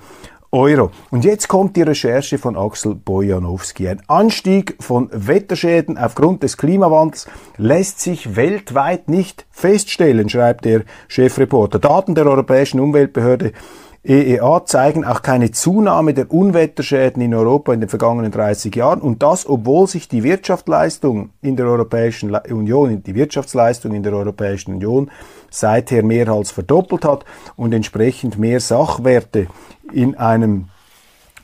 Euro. 0.52 0.90
Und 1.12 1.26
jetzt 1.26 1.48
kommt 1.48 1.76
die 1.76 1.84
Recherche 1.84 2.38
von 2.40 2.56
Axel 2.56 2.96
Bojanowski. 2.96 3.88
Ein 3.88 4.02
Anstieg 4.08 4.78
von 4.80 5.10
Wetterschäden 5.12 5.98
aufgrund 5.98 6.42
des 6.42 6.58
Klimawandels 6.58 7.28
lässt 7.58 8.00
sich 8.00 8.36
weltweit 8.36 9.10
nicht 9.10 9.46
feststellen, 9.52 10.28
schreibt 10.28 10.66
der 10.66 10.84
Chefreporter. 11.08 11.78
Daten 11.78 12.16
der 12.16 12.26
Europäischen 12.26 12.80
Umweltbehörde 12.80 13.52
EEA 14.10 14.66
zeigen 14.66 15.06
auch 15.06 15.22
keine 15.22 15.52
Zunahme 15.52 16.16
der 16.16 16.34
Unwetterschäden 16.34 17.22
in 17.22 17.36
Europa 17.36 17.74
in 17.74 17.80
den 17.80 17.90
vergangenen 17.90 18.32
30 18.32 18.76
Jahren. 18.76 19.02
Und 19.02 19.22
das, 19.22 19.48
obwohl 19.48 19.86
sich 19.86 20.08
die 20.08 20.24
Wirtschaftsleistung 20.24 21.30
in 21.44 21.56
der 21.56 21.68
Europäischen 21.68 22.36
Union, 22.50 23.04
die 23.04 23.14
Wirtschaftsleistung 23.14 23.94
in 23.94 24.02
der 24.02 24.14
Europäischen 24.14 24.74
Union 24.74 25.12
seither 25.52 26.02
mehr 26.02 26.28
als 26.30 26.50
verdoppelt 26.50 27.06
hat 27.06 27.24
und 27.56 27.72
entsprechend 27.72 28.40
mehr 28.40 28.60
Sachwerte 28.60 29.46
in 29.94 30.16
einem 30.16 30.70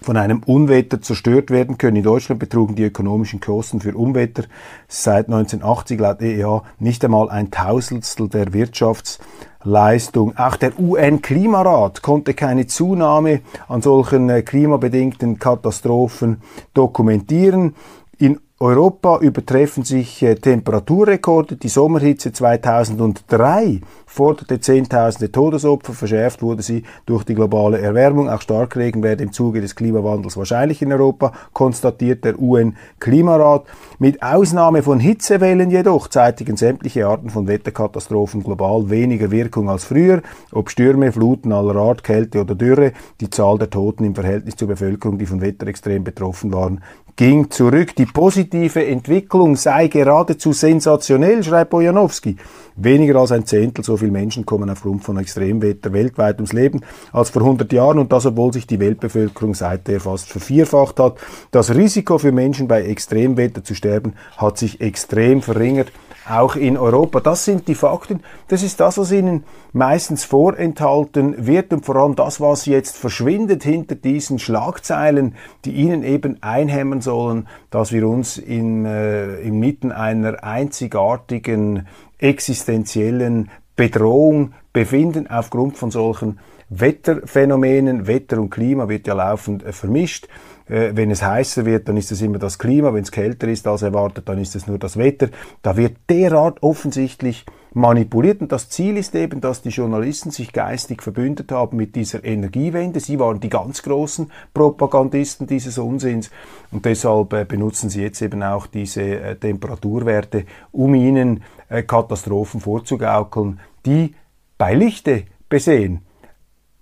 von 0.01 0.17
einem 0.17 0.41
Unwetter 0.45 1.01
zerstört 1.01 1.49
werden 1.51 1.77
können. 1.77 1.97
In 1.97 2.03
Deutschland 2.03 2.39
betrugen 2.39 2.75
die 2.75 2.83
ökonomischen 2.83 3.39
Kosten 3.39 3.79
für 3.79 3.95
Unwetter 3.95 4.43
seit 4.87 5.27
1980 5.27 5.99
laut 5.99 6.21
EEA 6.21 6.63
nicht 6.79 7.03
einmal 7.03 7.29
ein 7.29 7.51
Tausendstel 7.51 8.29
der 8.29 8.53
Wirtschaftsleistung. 8.53 10.37
Auch 10.37 10.55
der 10.55 10.79
UN-Klimarat 10.79 12.01
konnte 12.01 12.33
keine 12.33 12.67
Zunahme 12.67 13.41
an 13.67 13.81
solchen 13.81 14.29
äh, 14.29 14.41
klimabedingten 14.41 15.39
Katastrophen 15.39 16.41
dokumentieren. 16.73 17.75
In 18.17 18.39
Europa 18.65 19.19
übertreffen 19.19 19.83
sich 19.83 20.23
äh, 20.23 20.33
Temperaturrekorde. 20.33 21.55
Die 21.55 21.69
Sommerhitze 21.69 22.31
2003 22.31 23.81
forderte 24.07 24.59
Zehntausende 24.59 25.31
Todesopfer. 25.31 25.93
Verschärft 25.93 26.41
wurde 26.41 26.63
sie 26.63 26.81
durch 27.05 27.23
die 27.25 27.35
globale 27.35 27.79
Erwärmung. 27.79 28.27
Auch 28.27 28.41
Starkregen 28.41 29.03
werde 29.03 29.21
im 29.21 29.31
Zuge 29.31 29.61
des 29.61 29.75
Klimawandels 29.75 30.35
wahrscheinlich 30.35 30.81
in 30.81 30.91
Europa, 30.91 31.31
konstatiert 31.53 32.25
der 32.25 32.39
UN-Klimarat. 32.39 33.65
Mit 33.99 34.23
Ausnahme 34.23 34.81
von 34.81 34.99
Hitzewellen 34.99 35.69
jedoch 35.69 36.07
zeitigen 36.07 36.57
sämtliche 36.57 37.05
Arten 37.05 37.29
von 37.29 37.47
Wetterkatastrophen 37.47 38.41
global 38.41 38.89
weniger 38.89 39.29
Wirkung 39.29 39.69
als 39.69 39.83
früher. 39.83 40.23
Ob 40.51 40.71
Stürme, 40.71 41.11
Fluten 41.11 41.51
aller 41.51 41.75
Art, 41.75 42.03
Kälte 42.03 42.41
oder 42.41 42.55
Dürre, 42.55 42.93
die 43.21 43.29
Zahl 43.29 43.59
der 43.59 43.69
Toten 43.69 44.05
im 44.05 44.15
Verhältnis 44.15 44.55
zur 44.55 44.69
Bevölkerung, 44.69 45.19
die 45.19 45.27
von 45.27 45.41
Wetterextrem 45.41 46.03
betroffen 46.03 46.51
waren, 46.51 46.81
ging 47.15 47.49
zurück. 47.49 47.95
Die 47.95 48.05
positive 48.05 48.85
Entwicklung 48.85 49.55
sei 49.55 49.87
geradezu 49.87 50.53
sensationell, 50.53 51.43
schreibt 51.43 51.71
Bojanowski. 51.71 52.35
Weniger 52.75 53.19
als 53.21 53.31
ein 53.31 53.45
Zehntel 53.45 53.85
so 53.85 53.95
viele 53.95 54.11
Menschen 54.11 54.45
kommen 54.45 54.69
aufgrund 54.69 55.03
von 55.03 55.17
Extremwetter 55.17 55.93
weltweit 55.93 56.35
ums 56.35 56.51
Leben 56.51 56.81
als 57.13 57.29
vor 57.29 57.41
100 57.41 57.71
Jahren 57.71 57.99
und 57.99 58.11
das, 58.11 58.25
obwohl 58.25 58.51
sich 58.51 58.67
die 58.67 58.81
Weltbevölkerung 58.81 59.53
seither 59.53 60.01
fast 60.01 60.27
vervierfacht 60.27 60.99
hat. 60.99 61.17
Das 61.51 61.73
Risiko 61.73 62.17
für 62.17 62.33
Menschen 62.33 62.67
bei 62.67 62.83
Extremwetter 62.83 63.63
zu 63.63 63.75
sterben 63.75 64.13
hat 64.35 64.57
sich 64.57 64.81
extrem 64.81 65.41
verringert 65.41 65.91
auch 66.27 66.55
in 66.55 66.77
Europa. 66.77 67.19
Das 67.19 67.45
sind 67.45 67.67
die 67.67 67.75
Fakten. 67.75 68.21
Das 68.47 68.63
ist 68.63 68.79
das, 68.79 68.97
was 68.97 69.11
Ihnen 69.11 69.43
meistens 69.73 70.23
vorenthalten 70.23 71.45
wird 71.45 71.71
und 71.73 71.85
vor 71.85 71.95
allem 71.97 72.15
das, 72.15 72.41
was 72.41 72.65
jetzt 72.65 72.97
verschwindet 72.97 73.63
hinter 73.63 73.95
diesen 73.95 74.39
Schlagzeilen, 74.39 75.35
die 75.65 75.71
Ihnen 75.71 76.03
eben 76.03 76.41
einhämmern 76.41 77.01
sollen, 77.01 77.47
dass 77.69 77.91
wir 77.91 78.07
uns 78.07 78.37
in, 78.37 78.85
äh, 78.85 79.39
inmitten 79.41 79.91
einer 79.91 80.43
einzigartigen 80.43 81.87
existenziellen 82.17 83.49
Bedrohung 83.75 84.53
befinden 84.73 85.27
aufgrund 85.29 85.77
von 85.77 85.91
solchen 85.91 86.39
Wetterphänomenen. 86.69 88.07
Wetter 88.07 88.39
und 88.39 88.49
Klima 88.49 88.89
wird 88.89 89.07
ja 89.07 89.13
laufend 89.13 89.63
äh, 89.63 89.71
vermischt. 89.71 90.27
Äh, 90.67 90.91
wenn 90.95 91.11
es 91.11 91.23
heißer 91.23 91.65
wird, 91.65 91.87
dann 91.87 91.97
ist 91.97 92.11
es 92.11 92.21
immer 92.21 92.39
das 92.39 92.57
Klima. 92.57 92.93
Wenn 92.93 93.03
es 93.03 93.11
kälter 93.11 93.47
ist 93.47 93.67
als 93.67 93.81
erwartet, 93.81 94.27
dann 94.27 94.39
ist 94.39 94.55
es 94.55 94.67
nur 94.67 94.79
das 94.79 94.97
Wetter. 94.97 95.29
Da 95.61 95.77
wird 95.77 95.97
derart 96.09 96.61
offensichtlich 96.63 97.45
manipuliert. 97.73 98.41
Und 98.41 98.51
das 98.51 98.69
Ziel 98.69 98.97
ist 98.97 99.15
eben, 99.15 99.41
dass 99.41 99.61
die 99.61 99.69
Journalisten 99.69 100.31
sich 100.31 100.53
geistig 100.53 101.03
verbündet 101.03 101.51
haben 101.51 101.77
mit 101.77 101.95
dieser 101.95 102.23
Energiewende. 102.23 102.99
Sie 102.99 103.19
waren 103.19 103.39
die 103.39 103.49
ganz 103.49 103.83
großen 103.83 104.31
Propagandisten 104.53 105.45
dieses 105.45 105.77
Unsinns. 105.77 106.31
Und 106.71 106.85
deshalb 106.85 107.33
äh, 107.33 107.45
benutzen 107.45 107.89
sie 107.89 108.01
jetzt 108.01 108.21
eben 108.21 108.41
auch 108.41 108.67
diese 108.67 109.01
äh, 109.01 109.35
Temperaturwerte, 109.35 110.45
um 110.71 110.95
ihnen 110.95 111.43
Katastrophen 111.67 112.61
vorzugaukeln, 112.61 113.59
die 113.87 114.13
bei 114.59 114.75
Lichte 114.75 115.23
besehen, 115.49 116.01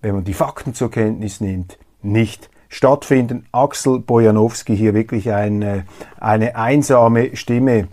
wenn 0.02 0.16
man 0.16 0.24
die 0.26 0.34
Fakten 0.34 0.74
zur 0.74 0.92
Kenntnis 0.92 1.40
nimmt, 1.40 1.80
nicht 2.02 2.50
stattfinden. 2.74 3.46
Axel 3.52 4.00
Bojanowski 4.00 4.76
hier 4.76 4.94
wirklich 4.94 5.32
eine, 5.32 5.86
eine 6.20 6.56
einsame 6.56 7.36
Stimme 7.36 7.88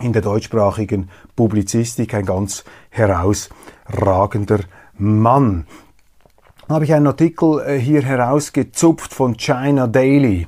in 0.00 0.12
der 0.12 0.22
deutschsprachigen 0.22 1.10
Publizistik, 1.34 2.14
ein 2.14 2.24
ganz 2.24 2.64
herausragender 2.90 4.60
Mann. 4.96 5.66
Habe 6.68 6.84
ich 6.84 6.94
einen 6.94 7.08
Artikel 7.08 7.60
äh, 7.66 7.78
hier 7.78 8.02
herausgezupft 8.02 9.12
von 9.12 9.36
China 9.36 9.86
Daily 9.86 10.46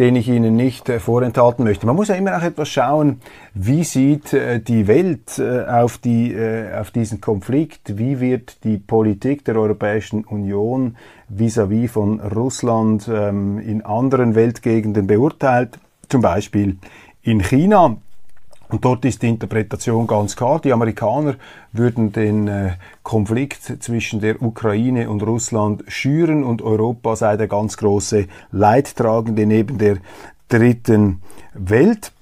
den 0.00 0.16
ich 0.16 0.28
Ihnen 0.28 0.56
nicht 0.56 0.88
äh, 0.88 0.98
vorenthalten 0.98 1.62
möchte. 1.62 1.84
Man 1.84 1.94
muss 1.94 2.08
ja 2.08 2.14
immer 2.14 2.34
auch 2.34 2.42
etwas 2.42 2.70
schauen, 2.70 3.20
wie 3.52 3.84
sieht 3.84 4.32
äh, 4.32 4.58
die 4.58 4.86
Welt 4.86 5.38
äh, 5.38 5.66
auf, 5.66 5.98
die, 5.98 6.34
auf 6.74 6.90
diesen 6.90 7.20
Konflikt, 7.20 7.98
wie 7.98 8.18
wird 8.18 8.64
die 8.64 8.78
Politik 8.78 9.44
der 9.44 9.56
Europäischen 9.56 10.24
Union 10.24 10.96
vis-à-vis 11.28 11.90
-vis 11.90 11.92
von 11.92 12.18
Russland 12.18 13.10
ähm, 13.12 13.58
in 13.58 13.84
anderen 13.84 14.34
Weltgegenden 14.34 15.06
beurteilt, 15.06 15.78
zum 16.08 16.22
Beispiel 16.22 16.78
in 17.22 17.42
China. 17.42 17.98
Und 18.70 18.84
dort 18.84 19.04
ist 19.04 19.22
die 19.22 19.28
Interpretation 19.28 20.06
ganz 20.06 20.36
klar. 20.36 20.60
Die 20.60 20.72
Amerikaner 20.72 21.34
würden 21.72 22.12
den 22.12 22.46
äh, 22.46 22.72
Konflikt 23.02 23.82
zwischen 23.82 24.20
der 24.20 24.40
Ukraine 24.40 25.10
und 25.10 25.22
Russland 25.22 25.82
schüren 25.88 26.44
und 26.44 26.62
Europa 26.62 27.16
sei 27.16 27.36
der 27.36 27.48
ganz 27.48 27.76
große 27.76 28.26
Leidtragende 28.52 29.44
neben 29.44 29.78
der 29.78 29.96
dritten 30.48 31.20
Welt. 31.54 32.12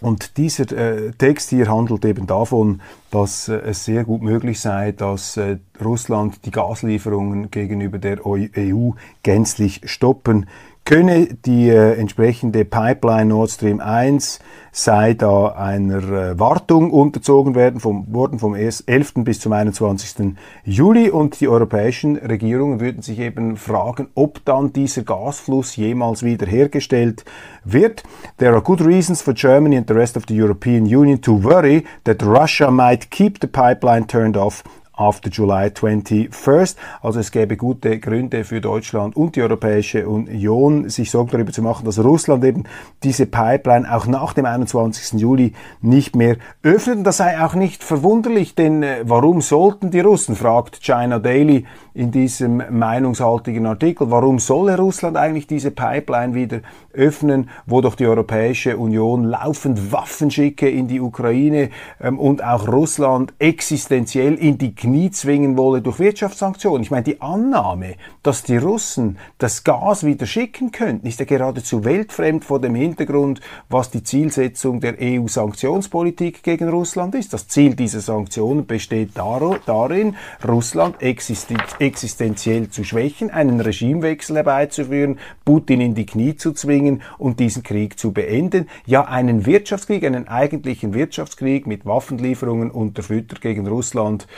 Und 0.00 0.36
dieser 0.36 0.70
äh, 0.72 1.12
Text 1.12 1.50
hier 1.50 1.68
handelt 1.68 2.04
eben 2.04 2.26
davon, 2.26 2.80
dass 3.10 3.48
äh, 3.48 3.56
es 3.56 3.84
sehr 3.84 4.04
gut 4.04 4.22
möglich 4.22 4.60
sei, 4.60 4.92
dass 4.92 5.36
äh, 5.36 5.58
Russland 5.82 6.44
die 6.44 6.50
Gaslieferungen 6.50 7.50
gegenüber 7.50 7.98
der 7.98 8.24
EU 8.26 8.90
gänzlich 9.22 9.80
stoppen 9.84 10.46
könne. 10.86 11.26
Die 11.44 11.68
äh, 11.68 11.98
entsprechende 11.98 12.64
Pipeline 12.64 13.26
Nord 13.26 13.50
Stream 13.50 13.80
1 13.80 14.38
sei 14.72 15.12
da 15.14 15.48
einer 15.48 15.98
äh, 15.98 16.38
Wartung 16.38 16.90
unterzogen 16.90 17.54
werden, 17.54 17.80
vom, 17.80 18.06
worden 18.14 18.38
vom 18.38 18.54
11. 18.54 18.84
bis 19.16 19.40
zum 19.40 19.52
21. 19.52 20.34
Juli 20.64 21.10
und 21.10 21.40
die 21.40 21.48
europäischen 21.48 22.16
Regierungen 22.16 22.80
würden 22.80 23.02
sich 23.02 23.18
eben 23.18 23.56
fragen, 23.56 24.08
ob 24.14 24.44
dann 24.44 24.72
dieser 24.72 25.02
Gasfluss 25.02 25.76
jemals 25.76 26.22
wieder 26.22 26.46
hergestellt 26.46 27.24
wird. 27.64 28.04
There 28.38 28.52
are 28.52 28.62
good 28.62 28.80
reasons 28.80 29.20
for 29.20 29.34
Germany 29.34 29.76
and 29.76 29.88
the 29.88 29.94
rest 29.94 30.16
of 30.16 30.24
the 30.28 30.40
European 30.40 30.84
Union 30.84 31.20
to 31.20 31.42
worry 31.42 31.84
that 32.04 32.22
Russia 32.22 32.70
might 32.70 33.10
keep 33.10 33.38
the 33.40 33.48
pipeline 33.48 34.06
turned 34.06 34.36
off 34.36 34.62
after 34.96 35.30
July 35.30 35.68
21st. 35.68 36.76
Also 37.02 37.20
es 37.20 37.30
gäbe 37.30 37.56
gute 37.56 37.98
Gründe 37.98 38.44
für 38.44 38.60
Deutschland 38.60 39.16
und 39.16 39.36
die 39.36 39.42
Europäische 39.42 40.08
Union, 40.08 40.88
sich 40.88 41.10
Sorgen 41.10 41.30
darüber 41.30 41.52
zu 41.52 41.62
machen, 41.62 41.84
dass 41.84 42.02
Russland 42.02 42.44
eben 42.44 42.64
diese 43.02 43.26
Pipeline 43.26 43.94
auch 43.94 44.06
nach 44.06 44.32
dem 44.32 44.46
21. 44.46 45.20
Juli 45.20 45.52
nicht 45.80 46.16
mehr 46.16 46.36
öffnet. 46.62 46.98
Und 46.98 47.04
das 47.04 47.18
sei 47.18 47.42
auch 47.42 47.54
nicht 47.54 47.84
verwunderlich, 47.84 48.54
denn 48.54 48.82
äh, 48.82 49.02
warum 49.04 49.40
sollten 49.40 49.90
die 49.90 50.00
Russen, 50.00 50.34
fragt 50.34 50.82
China 50.82 51.18
Daily 51.18 51.64
in 51.94 52.10
diesem 52.10 52.62
meinungshaltigen 52.70 53.66
Artikel, 53.66 54.10
warum 54.10 54.38
solle 54.38 54.76
Russland 54.76 55.16
eigentlich 55.16 55.46
diese 55.46 55.70
Pipeline 55.70 56.34
wieder 56.34 56.60
öffnen, 56.92 57.48
wo 57.66 57.80
doch 57.80 57.94
die 57.94 58.06
Europäische 58.06 58.76
Union 58.76 59.24
laufend 59.24 59.92
Waffen 59.92 60.30
schicke 60.30 60.68
in 60.68 60.88
die 60.88 61.00
Ukraine 61.00 61.70
ähm, 62.00 62.18
und 62.18 62.44
auch 62.44 62.68
Russland 62.68 63.32
existenziell 63.38 64.34
in 64.34 64.58
die 64.58 64.74
Knie 64.86 65.10
zwingen 65.10 65.56
wolle 65.56 65.82
durch 65.82 65.98
Wirtschaftssanktionen. 65.98 66.84
Ich 66.84 66.92
meine, 66.92 67.02
die 67.02 67.20
Annahme, 67.20 67.96
dass 68.22 68.44
die 68.44 68.56
Russen 68.56 69.18
das 69.36 69.64
Gas 69.64 70.06
wieder 70.06 70.26
schicken 70.26 70.70
könnten, 70.70 71.08
ist 71.08 71.18
ja 71.18 71.24
geradezu 71.24 71.84
weltfremd 71.84 72.44
vor 72.44 72.60
dem 72.60 72.76
Hintergrund, 72.76 73.40
was 73.68 73.90
die 73.90 74.04
Zielsetzung 74.04 74.78
der 74.78 74.94
EU-Sanktionspolitik 75.00 76.44
gegen 76.44 76.68
Russland 76.68 77.16
ist. 77.16 77.32
Das 77.32 77.48
Ziel 77.48 77.74
dieser 77.74 77.98
Sanktionen 77.98 78.66
besteht 78.66 79.10
darin, 79.16 80.14
Russland 80.46 81.02
existenziell 81.02 82.70
zu 82.70 82.84
schwächen, 82.84 83.30
einen 83.30 83.60
Regimewechsel 83.60 84.36
herbeizuführen, 84.36 85.18
Putin 85.44 85.80
in 85.80 85.96
die 85.96 86.06
Knie 86.06 86.36
zu 86.36 86.52
zwingen 86.52 87.02
und 87.18 87.40
diesen 87.40 87.64
Krieg 87.64 87.98
zu 87.98 88.12
beenden. 88.12 88.68
Ja, 88.84 89.02
einen 89.06 89.46
Wirtschaftskrieg, 89.46 90.04
einen 90.04 90.28
eigentlichen 90.28 90.94
Wirtschaftskrieg 90.94 91.66
mit 91.66 91.86
Waffenlieferungen 91.86 92.70
unterfüttert 92.70 93.40
gegen 93.40 93.66
Russland 93.66 94.28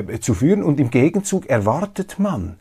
äh, 0.00 0.20
zu 0.20 0.34
führen. 0.34 0.62
Und 0.62 0.80
im 0.80 0.90
Gegenzug 0.90 1.46
erwartet 1.46 2.18
man, 2.18 2.56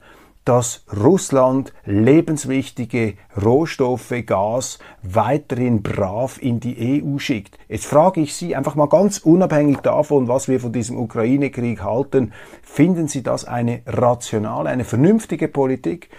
dass 0.46 0.84
Russland 0.94 1.74
lebenswichtige 1.86 3.14
Rohstoffe, 3.42 4.14
Gas 4.26 4.80
weiterhin 5.02 5.82
brav 5.82 6.38
in 6.42 6.60
die 6.60 7.02
EU 7.02 7.18
schickt. 7.18 7.58
Jetzt 7.70 7.86
frage 7.86 8.22
ich 8.22 8.36
Sie 8.36 8.56
einfach 8.56 8.76
mal 8.76 8.90
ganz 8.90 9.20
unabhängig 9.20 9.78
davon, 9.78 10.28
was 10.28 10.50
wir 10.50 10.60
von 10.60 10.74
diesem 10.74 10.98
Ukraine-Krieg 10.98 11.82
halten, 11.82 12.34
finden 12.62 13.08
Sie 13.08 13.24
das 13.24 13.46
eine 13.46 13.82
rationale, 13.86 14.70
eine 14.70 14.84
vernünftige 14.84 15.48
Politik, 15.48 16.10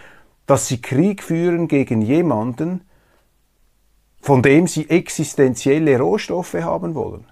dass 0.47 0.68
Sie 0.68 0.80
Krieg 0.80 1.23
führen 1.23 1.68
gegen 1.68 2.00
jemanden, 2.00 2.83
von 4.21 4.42
dem 4.42 4.66
Sie 4.66 4.88
existenzielle 4.88 5.99
Rohstoffe 5.99 6.54
haben 6.54 6.94
wollen? 6.94 7.26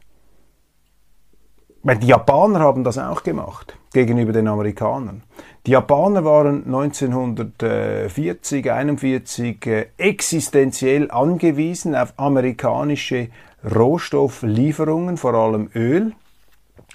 Die 1.84 2.06
Japaner 2.06 2.60
haben 2.60 2.84
das 2.84 2.96
auch 2.96 3.24
gemacht 3.24 3.76
gegenüber 3.92 4.32
den 4.32 4.46
Amerikanern. 4.46 5.24
Die 5.66 5.72
Japaner 5.72 6.24
waren 6.24 6.64
1940, 6.64 8.70
1941 8.70 9.66
äh, 9.66 9.86
existenziell 9.96 11.10
angewiesen 11.10 11.96
auf 11.96 12.14
amerikanische 12.18 13.30
Rohstofflieferungen, 13.64 15.16
vor 15.16 15.34
allem 15.34 15.70
Öl, 15.74 16.12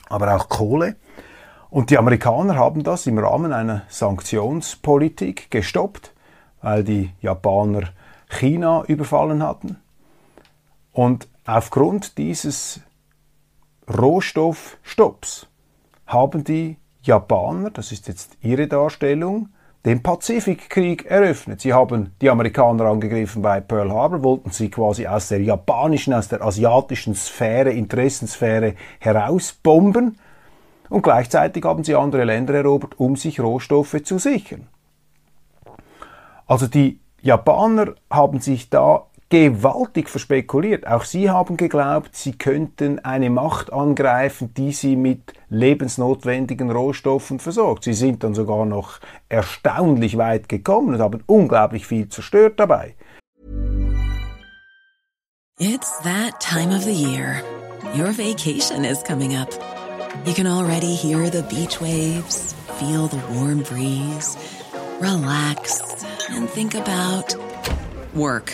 aber 0.08 0.34
auch 0.34 0.48
Kohle. 0.48 0.96
Und 1.70 1.90
die 1.90 1.98
Amerikaner 1.98 2.56
haben 2.56 2.84
das 2.84 3.08
im 3.08 3.20
Rahmen 3.20 3.52
einer 3.52 3.82
Sanktionspolitik 3.90 5.52
gestoppt, 5.52 6.14
weil 6.62 6.86
die 6.86 7.12
Japaner 7.22 7.90
China 8.30 8.86
überfallen 8.88 9.44
hatten. 9.44 9.82
Und 10.94 11.28
aufgrund 11.46 12.18
dieses 12.18 12.80
Rohstoffstopps 13.90 15.48
haben 16.08 16.44
die 16.44 16.78
Japaner, 17.02 17.70
das 17.70 17.92
ist 17.92 18.08
jetzt 18.08 18.38
ihre 18.42 18.68
Darstellung, 18.68 19.50
den 19.86 20.04
Pazifikkrieg 20.04 21.06
eröffnet. 21.06 21.62
Sie 21.62 21.74
haben 21.74 22.12
die 22.22 22.30
Amerikaner 22.30 22.86
angegriffen 22.86 23.42
bei 23.42 23.62
Pearl 23.62 23.92
Harbor, 23.92 24.24
wollten 24.24 24.52
sie 24.52 24.70
quasi 24.70 25.08
aus 25.08 25.30
der 25.30 25.42
japanischen, 25.42 26.14
aus 26.14 26.28
der 26.28 26.42
asiatischen 26.42 27.16
Sphäre, 27.16 27.72
Interessensphäre 27.72 28.76
herausbomben 29.00 30.18
und 30.90 31.02
gleichzeitig 31.02 31.64
haben 31.64 31.86
sie 31.86 31.96
andere 31.96 32.26
Länder 32.26 32.56
erobert, 32.56 33.00
um 33.00 33.16
sich 33.16 33.40
Rohstoffe 33.40 34.04
zu 34.04 34.18
sichern. 34.18 34.68
Also 36.46 36.68
die 36.68 37.00
Japaner 37.22 37.96
haben 38.10 38.42
sich 38.42 38.70
da 38.70 39.06
gewaltig 39.30 40.10
verspekuliert. 40.10 40.88
Auch 40.88 41.04
sie 41.04 41.30
haben 41.30 41.58
geglaubt, 41.58 42.16
sie 42.16 42.34
könnten 42.34 43.00
eine 43.00 43.30
Macht 43.30 43.74
angreifen, 43.74 44.54
die 44.56 44.72
sie 44.72 44.96
mit 44.96 45.34
lebensnotwendigen 45.50 46.72
Rohstoffen 46.72 47.40
versorgt. 47.40 47.84
Sie 47.84 47.94
sind 47.94 48.24
dann 48.24 48.36
sogar 48.36 48.66
noch 48.66 49.00
erstaunlich 49.30 50.18
weit 50.18 50.48
gekommen 50.48 50.96
und 50.96 51.02
haben 51.02 51.24
unglaublich 51.26 51.86
viel 51.86 52.08
zerstört 52.10 52.60
dabei. 52.60 52.96
It's 55.60 56.00
that 56.04 56.40
time 56.40 56.74
of 56.74 56.84
the 56.84 56.94
year. 56.94 57.42
Your 57.96 58.12
vacation 58.12 58.86
is 58.86 59.02
coming 59.04 59.36
up. 59.36 59.50
You 60.26 60.34
can 60.34 60.46
already 60.46 60.94
hear 60.94 61.30
the 61.30 61.42
beach 61.44 61.82
waves, 61.82 62.54
feel 62.80 63.08
the 63.08 63.18
warm 63.34 63.64
breeze, 63.64 64.38
relax 65.00 66.06
and 66.30 66.50
think 66.50 66.76
about 66.76 67.36
work. 68.14 68.54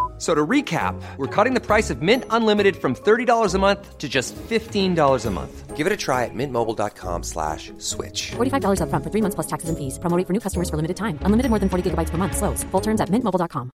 So 0.21 0.35
to 0.35 0.45
recap, 0.45 1.01
we're 1.17 1.33
cutting 1.35 1.55
the 1.55 1.59
price 1.59 1.89
of 1.89 2.03
Mint 2.03 2.25
Unlimited 2.29 2.75
from 2.75 2.93
$30 2.93 3.55
a 3.55 3.57
month 3.57 3.97
to 3.97 4.07
just 4.07 4.35
$15 4.35 5.25
a 5.25 5.31
month. 5.31 5.75
Give 5.75 5.87
it 5.87 5.93
a 5.93 5.97
try 5.97 6.25
at 6.25 6.35
mintmobile.com 6.35 7.23
slash 7.23 7.71
switch. 7.79 8.33
$45 8.37 8.83
up 8.83 8.89
front 8.89 9.03
for 9.03 9.09
three 9.09 9.21
months 9.21 9.33
plus 9.33 9.47
taxes 9.47 9.69
and 9.69 9.77
fees. 9.79 9.97
Promoting 9.97 10.27
for 10.27 10.33
new 10.33 10.39
customers 10.39 10.69
for 10.69 10.75
limited 10.75 10.95
time. 10.95 11.17
Unlimited 11.25 11.49
more 11.49 11.57
than 11.57 11.69
40 11.69 11.89
gigabytes 11.89 12.11
per 12.11 12.19
month. 12.19 12.37
Slows. 12.37 12.63
Full 12.69 12.81
terms 12.81 13.01
at 13.01 13.09
mintmobile.com. 13.09 13.71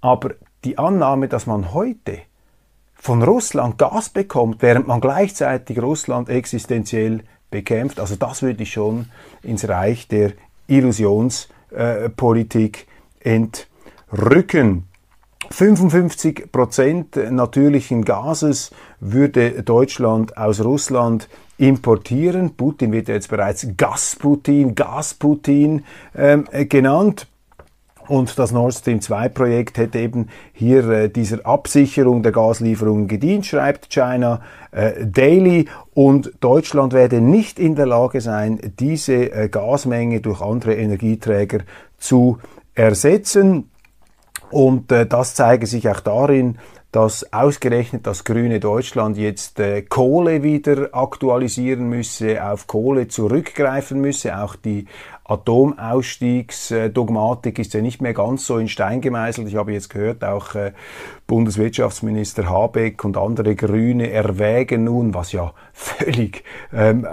Aber 0.00 0.36
die 0.64 0.78
Annahme, 0.78 1.28
dass 1.28 1.46
man 1.46 1.74
heute 1.74 2.22
von 2.94 3.22
Russland 3.22 3.76
Gas 3.76 4.08
bekommt, 4.08 4.62
während 4.62 4.86
man 4.86 5.02
gleichzeitig 5.02 5.82
Russland 5.82 6.30
existenziell 6.30 7.24
bekämpft, 7.50 8.00
also 8.00 8.16
das 8.16 8.40
würde 8.40 8.62
ich 8.62 8.72
schon 8.72 9.10
ins 9.42 9.68
Reich 9.68 10.08
der 10.08 10.32
Illusionspolitik 10.66 12.78
äh, 12.78 12.84
entrücken. 13.28 14.84
55 15.50 16.52
Prozent 16.52 17.16
natürlichen 17.30 18.04
Gases 18.04 18.70
würde 19.00 19.62
Deutschland 19.62 20.36
aus 20.36 20.62
Russland 20.62 21.28
importieren. 21.56 22.54
Putin 22.54 22.92
wird 22.92 23.08
ja 23.08 23.14
jetzt 23.14 23.28
bereits 23.28 23.66
Gasputin, 23.76 24.74
Gasputin 24.74 25.84
ähm, 26.14 26.46
genannt. 26.68 27.28
Und 28.08 28.38
das 28.38 28.52
Nord 28.52 28.72
Stream 28.72 29.02
2 29.02 29.28
Projekt 29.28 29.76
hätte 29.76 29.98
eben 29.98 30.28
hier 30.54 30.88
äh, 30.88 31.10
dieser 31.10 31.44
Absicherung 31.44 32.22
der 32.22 32.32
Gaslieferungen 32.32 33.06
gedient, 33.06 33.44
schreibt 33.44 33.90
China 33.90 34.40
äh, 34.70 35.06
Daily. 35.06 35.66
Und 35.92 36.32
Deutschland 36.40 36.94
werde 36.94 37.20
nicht 37.20 37.58
in 37.58 37.74
der 37.74 37.86
Lage 37.86 38.22
sein, 38.22 38.58
diese 38.78 39.30
äh, 39.30 39.48
Gasmenge 39.50 40.20
durch 40.22 40.40
andere 40.40 40.74
Energieträger 40.74 41.60
zu 41.98 42.38
ersetzen. 42.78 43.70
Und 44.50 44.90
äh, 44.92 45.06
das 45.06 45.34
zeige 45.34 45.66
sich 45.66 45.88
auch 45.88 46.00
darin, 46.00 46.58
dass 46.90 47.32
ausgerechnet 47.34 48.06
das 48.06 48.24
grüne 48.24 48.60
Deutschland 48.60 49.18
jetzt 49.18 49.60
äh, 49.60 49.82
Kohle 49.82 50.42
wieder 50.42 50.88
aktualisieren 50.92 51.88
müsse, 51.88 52.42
auf 52.42 52.66
Kohle 52.66 53.08
zurückgreifen 53.08 54.00
müsse. 54.00 54.38
Auch 54.42 54.56
die 54.56 54.86
Atomausstiegsdogmatik 55.28 57.58
ist 57.58 57.74
ja 57.74 57.82
nicht 57.82 58.00
mehr 58.00 58.14
ganz 58.14 58.46
so 58.46 58.56
in 58.58 58.68
Stein 58.68 59.02
gemeißelt. 59.02 59.46
Ich 59.46 59.56
habe 59.56 59.72
jetzt 59.72 59.90
gehört, 59.90 60.24
auch 60.24 60.54
äh, 60.54 60.72
Bundeswirtschaftsminister 61.26 62.48
Habeck 62.48 63.04
und 63.04 63.18
andere 63.18 63.54
Grüne 63.54 64.10
erwägen 64.10 64.84
nun, 64.84 65.12
was 65.12 65.32
ja 65.32 65.52
völlig 65.74 66.44
ähm, 66.72 67.06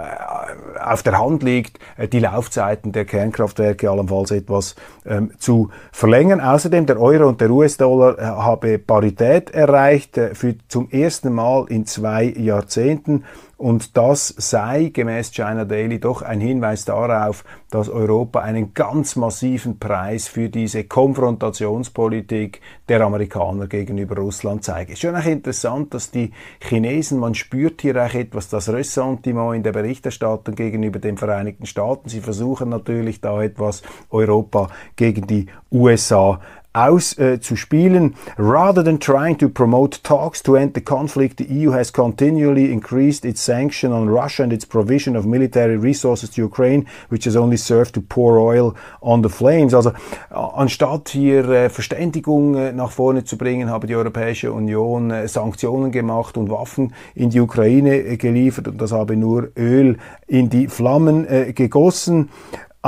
auf 0.82 1.02
der 1.02 1.18
Hand 1.18 1.42
liegt, 1.42 1.78
äh, 1.98 2.08
die 2.08 2.20
Laufzeiten 2.20 2.92
der 2.92 3.04
Kernkraftwerke 3.04 3.90
allenfalls 3.90 4.30
etwas 4.30 4.76
ähm, 5.04 5.32
zu 5.38 5.68
verlängern. 5.92 6.40
Außerdem 6.40 6.86
der 6.86 6.98
Euro 6.98 7.28
und 7.28 7.42
der 7.42 7.50
US-Dollar 7.50 8.18
äh, 8.18 8.22
habe 8.22 8.78
Parität 8.78 9.50
erreicht 9.50 10.16
äh, 10.16 10.34
für 10.34 10.54
zum 10.68 10.88
ersten 10.90 11.34
Mal 11.34 11.66
in 11.68 11.84
zwei 11.84 12.24
Jahrzehnten. 12.24 13.24
Und 13.58 13.96
das 13.96 14.28
sei 14.36 14.90
gemäß 14.92 15.32
China 15.32 15.64
Daily 15.64 15.98
doch 15.98 16.20
ein 16.20 16.40
Hinweis 16.40 16.84
darauf, 16.84 17.42
dass 17.70 17.88
Europa 17.88 18.40
einen 18.40 18.74
ganz 18.74 19.16
massiven 19.16 19.78
Preis 19.78 20.28
für 20.28 20.50
diese 20.50 20.84
Konfrontationspolitik 20.84 22.60
der 22.90 23.00
Amerikaner 23.00 23.66
gegenüber 23.66 24.16
Russland 24.16 24.62
zeige. 24.62 24.92
Ist 24.92 25.00
schon 25.00 25.16
auch 25.16 25.24
interessant, 25.24 25.94
dass 25.94 26.10
die 26.10 26.32
Chinesen, 26.60 27.18
man 27.18 27.34
spürt 27.34 27.80
hier 27.80 27.96
auch 27.96 28.12
etwas 28.12 28.50
das 28.50 28.68
Ressentiment 28.68 29.56
in 29.56 29.62
der 29.62 29.72
Berichterstattung 29.72 30.54
gegenüber 30.54 30.98
den 30.98 31.16
Vereinigten 31.16 31.64
Staaten. 31.64 32.10
Sie 32.10 32.20
versuchen 32.20 32.68
natürlich 32.68 33.22
da 33.22 33.42
etwas 33.42 33.82
Europa 34.10 34.68
gegen 34.96 35.26
die 35.26 35.46
USA 35.72 36.40
auszuspielen. 36.76 38.12
Äh, 38.12 38.42
Rather 38.42 38.84
than 38.84 39.00
trying 39.00 39.38
to 39.38 39.48
promote 39.48 40.02
talks 40.02 40.42
to 40.42 40.56
end 40.56 40.74
the 40.74 40.80
conflict, 40.80 41.38
the 41.38 41.46
EU 41.46 41.72
has 41.72 41.90
continually 41.90 42.70
increased 42.70 43.24
its 43.24 43.40
sanction 43.40 43.92
on 43.92 44.08
Russia 44.08 44.42
and 44.42 44.52
its 44.52 44.66
provision 44.66 45.16
of 45.16 45.24
military 45.24 45.76
resources 45.76 46.30
to 46.30 46.42
Ukraine, 46.42 46.86
which 47.08 47.24
has 47.24 47.36
only 47.36 47.56
served 47.56 47.94
to 47.94 48.00
pour 48.00 48.38
oil 48.38 48.74
on 49.00 49.22
the 49.22 49.28
flames. 49.28 49.72
Also 49.72 49.90
äh, 49.90 49.94
anstatt 50.34 51.08
hier 51.08 51.48
äh, 51.48 51.68
Verständigung 51.70 52.54
äh, 52.54 52.72
nach 52.72 52.90
vorne 52.90 53.24
zu 53.24 53.38
bringen, 53.38 53.70
habe 53.70 53.86
die 53.86 53.96
Europäische 53.96 54.52
Union 54.52 55.10
äh, 55.10 55.28
Sanktionen 55.28 55.90
gemacht 55.90 56.36
und 56.36 56.50
Waffen 56.50 56.92
in 57.14 57.30
die 57.30 57.40
Ukraine 57.40 57.96
äh, 57.96 58.16
geliefert 58.16 58.68
und 58.68 58.80
das 58.80 58.92
habe 58.92 59.16
nur 59.16 59.48
Öl 59.56 59.96
in 60.26 60.50
die 60.50 60.68
Flammen 60.68 61.26
gegossen. 61.54 62.30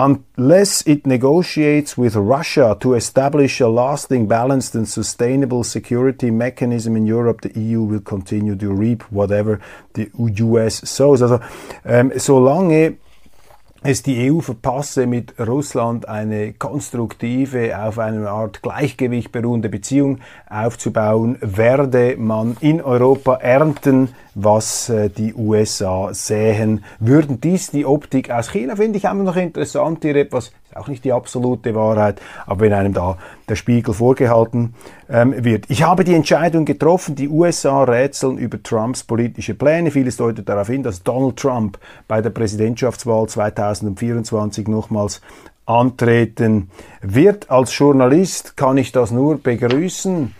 Unless 0.00 0.86
it 0.86 1.08
negotiates 1.08 1.98
with 1.98 2.14
Russia 2.14 2.76
to 2.78 2.94
establish 2.94 3.58
a 3.58 3.66
lasting, 3.66 4.28
balanced 4.28 4.76
and 4.76 4.88
sustainable 4.88 5.64
security 5.64 6.30
mechanism 6.30 6.94
in 6.94 7.04
Europe, 7.04 7.40
the 7.40 7.58
EU 7.58 7.82
will 7.82 8.00
continue 8.00 8.54
to 8.54 8.72
reap 8.72 9.02
whatever 9.10 9.58
the 9.94 10.08
US 10.14 10.88
sows. 10.88 11.20
Also 11.20 11.40
um, 11.84 12.12
ähm, 12.12 12.12
solange 12.16 12.72
eh, 12.72 12.92
es 13.82 14.02
die 14.02 14.30
EU 14.30 14.40
verpasse, 14.40 15.06
mit 15.06 15.34
Russland 15.38 16.08
eine 16.08 16.52
konstruktive, 16.52 17.78
auf 17.78 17.98
einer 17.98 18.28
Art 18.28 18.62
Gleichgewicht 18.62 19.30
beruhende 19.30 19.68
Beziehung 19.68 20.18
aufzubauen, 20.48 21.38
werde 21.40 22.16
man 22.18 22.56
in 22.60 22.82
Europa 22.82 23.34
ernten, 23.34 24.08
was 24.34 24.88
äh, 24.88 25.10
die 25.10 25.34
USA 25.34 26.12
sähen. 26.12 26.84
Würden 26.98 27.40
dies 27.40 27.70
die 27.70 27.86
Optik 27.86 28.30
aus 28.30 28.50
China, 28.50 28.76
finde 28.76 28.98
ich 28.98 29.04
immer 29.04 29.24
noch 29.24 29.36
interessant, 29.36 30.02
hier 30.02 30.16
etwas 30.16 30.52
ist 30.68 30.76
auch 30.76 30.88
nicht 30.88 31.04
die 31.04 31.12
absolute 31.12 31.74
Wahrheit, 31.74 32.20
aber 32.46 32.60
wenn 32.60 32.72
einem 32.72 32.92
da 32.92 33.16
der 33.48 33.56
Spiegel 33.56 33.94
vorgehalten 33.94 34.74
ähm, 35.08 35.44
wird. 35.44 35.64
Ich 35.68 35.82
habe 35.82 36.04
die 36.04 36.14
Entscheidung 36.14 36.64
getroffen, 36.64 37.14
die 37.14 37.28
USA 37.28 37.84
rätseln 37.84 38.36
über 38.36 38.62
Trumps 38.62 39.02
politische 39.02 39.54
Pläne. 39.54 39.90
Vieles 39.90 40.16
deutet 40.16 40.48
darauf 40.48 40.66
hin, 40.66 40.82
dass 40.82 41.02
Donald 41.02 41.36
Trump 41.36 41.78
bei 42.06 42.20
der 42.20 42.30
Präsidentschaftswahl 42.30 43.28
2024 43.28 44.68
nochmals 44.68 45.22
antreten 45.64 46.70
wird. 47.00 47.50
Als 47.50 47.76
Journalist 47.76 48.56
kann 48.56 48.76
ich 48.76 48.92
das 48.92 49.10
nur 49.10 49.38
begrüßen 49.38 50.34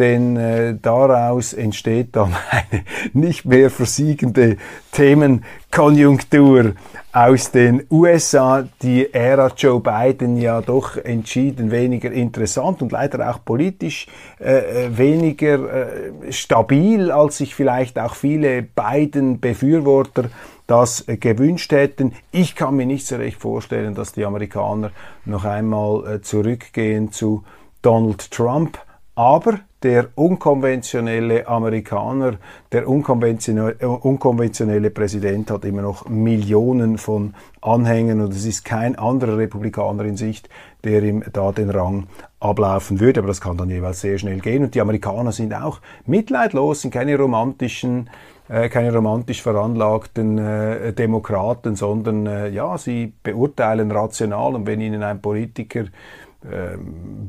denn 0.00 0.36
äh, 0.36 0.74
daraus 0.80 1.52
entsteht 1.52 2.16
dann 2.16 2.34
eine 2.50 2.84
nicht 3.12 3.44
mehr 3.44 3.70
versiegende 3.70 4.56
Themenkonjunktur 4.92 6.72
aus 7.12 7.50
den 7.50 7.84
USA, 7.90 8.66
die 8.82 9.12
Ära 9.12 9.52
Joe 9.56 9.80
Biden 9.80 10.36
ja 10.36 10.62
doch 10.62 10.96
entschieden 10.96 11.70
weniger 11.70 12.10
interessant 12.10 12.80
und 12.82 12.92
leider 12.92 13.30
auch 13.30 13.44
politisch 13.44 14.06
äh, 14.40 14.86
äh 14.86 14.96
weniger 14.96 15.88
äh, 16.24 16.32
stabil, 16.32 17.10
als 17.10 17.38
sich 17.38 17.54
vielleicht 17.54 17.98
auch 17.98 18.14
viele 18.14 18.62
Biden-Befürworter 18.62 20.30
das 20.66 21.06
äh, 21.08 21.16
gewünscht 21.18 21.72
hätten. 21.72 22.12
Ich 22.32 22.54
kann 22.54 22.76
mir 22.76 22.86
nicht 22.86 23.06
so 23.06 23.16
recht 23.16 23.38
vorstellen, 23.38 23.94
dass 23.94 24.12
die 24.12 24.24
Amerikaner 24.24 24.92
noch 25.26 25.44
einmal 25.44 26.06
äh, 26.06 26.22
zurückgehen 26.22 27.12
zu 27.12 27.44
Donald 27.82 28.30
Trump. 28.30 28.78
Aber 29.20 29.58
der 29.82 30.08
unkonventionelle 30.14 31.46
Amerikaner, 31.46 32.38
der 32.72 32.88
unkonventionelle, 32.88 33.76
äh, 33.78 33.84
unkonventionelle 33.84 34.88
Präsident 34.88 35.50
hat 35.50 35.66
immer 35.66 35.82
noch 35.82 36.08
Millionen 36.08 36.96
von 36.96 37.34
Anhängern 37.60 38.22
und 38.22 38.32
es 38.32 38.46
ist 38.46 38.64
kein 38.64 38.98
anderer 38.98 39.36
Republikaner 39.36 40.04
in 40.04 40.16
Sicht, 40.16 40.48
der 40.84 41.02
ihm 41.02 41.22
da 41.34 41.52
den 41.52 41.68
Rang 41.68 42.06
ablaufen 42.40 42.98
würde. 42.98 43.20
Aber 43.20 43.28
das 43.28 43.42
kann 43.42 43.58
dann 43.58 43.68
jeweils 43.68 44.00
sehr 44.00 44.16
schnell 44.16 44.40
gehen. 44.40 44.64
Und 44.64 44.74
die 44.74 44.80
Amerikaner 44.80 45.32
sind 45.32 45.52
auch 45.52 45.82
mitleidlos, 46.06 46.80
sind 46.80 46.92
keine 46.92 47.18
romantischen 47.18 48.08
äh, 48.48 48.70
keine 48.70 48.90
romantisch 48.94 49.42
veranlagten 49.42 50.38
äh, 50.38 50.94
Demokraten, 50.94 51.76
sondern 51.76 52.26
äh, 52.26 52.48
ja, 52.48 52.78
sie 52.78 53.12
beurteilen 53.22 53.92
rational 53.92 54.54
und 54.54 54.66
wenn 54.66 54.80
ihnen 54.80 55.02
ein 55.02 55.20
Politiker 55.20 55.84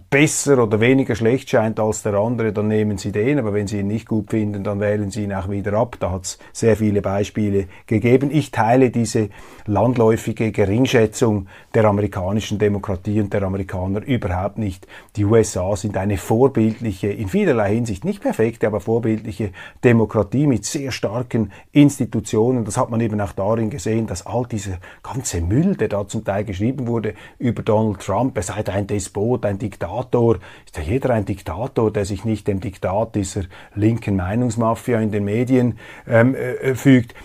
besser 0.09 0.63
oder 0.63 0.79
weniger 0.79 1.15
schlecht 1.15 1.49
scheint 1.49 1.81
als 1.81 2.01
der 2.01 2.13
andere, 2.13 2.53
dann 2.53 2.69
nehmen 2.69 2.97
Sie 2.97 3.11
den, 3.11 3.39
aber 3.39 3.53
wenn 3.53 3.67
Sie 3.67 3.79
ihn 3.79 3.87
nicht 3.87 4.07
gut 4.07 4.29
finden, 4.29 4.63
dann 4.63 4.79
wählen 4.79 5.11
Sie 5.11 5.25
ihn 5.25 5.33
auch 5.33 5.49
wieder 5.49 5.73
ab. 5.73 5.97
Da 5.99 6.11
hat 6.11 6.23
es 6.23 6.39
sehr 6.53 6.77
viele 6.77 7.01
Beispiele 7.01 7.67
gegeben. 7.87 8.29
Ich 8.31 8.51
teile 8.51 8.89
diese 8.89 9.27
landläufige 9.65 10.53
Geringschätzung 10.53 11.47
der 11.73 11.85
amerikanischen 11.85 12.57
Demokratie 12.57 13.19
und 13.19 13.33
der 13.33 13.43
Amerikaner 13.43 14.01
überhaupt 14.01 14.57
nicht. 14.57 14.87
Die 15.17 15.25
USA 15.25 15.75
sind 15.75 15.97
eine 15.97 16.17
vorbildliche, 16.17 17.09
in 17.09 17.27
vielerlei 17.27 17.75
Hinsicht 17.75 18.05
nicht 18.05 18.21
perfekte, 18.21 18.67
aber 18.67 18.79
vorbildliche 18.79 19.51
Demokratie 19.83 20.47
mit 20.47 20.63
sehr 20.63 20.91
starken 20.91 21.51
Institutionen. 21.73 22.63
Das 22.63 22.77
hat 22.77 22.89
man 22.89 23.01
eben 23.01 23.19
auch 23.19 23.33
darin 23.33 23.69
gesehen, 23.69 24.07
dass 24.07 24.25
all 24.25 24.45
dieser 24.45 24.77
ganze 25.03 25.41
Müll, 25.41 25.75
der 25.75 25.89
da 25.89 26.07
zum 26.07 26.23
Teil 26.23 26.45
geschrieben 26.45 26.87
wurde 26.87 27.13
über 27.39 27.61
Donald 27.61 27.99
Trump, 27.99 28.37
er 28.37 28.43
sei 28.43 28.63
ein 28.65 28.87
Despot, 29.01 29.45
ein 29.45 29.57
Diktator. 29.57 30.37
Ist 30.65 30.77
ja 30.77 30.83
jeder 30.83 31.09
ein 31.11 31.25
Diktator, 31.25 31.91
der 31.91 32.05
sich 32.05 32.23
nicht 32.23 32.47
dem 32.47 32.59
Diktat 32.59 33.15
dieser 33.15 33.41
linken 33.73 34.15
Meinungsmafia 34.15 34.99
in 34.99 35.11
den 35.11 35.25
Medien 35.25 35.79
ähm, 36.07 36.35
äh, 36.35 36.75
fügt. 36.75 37.15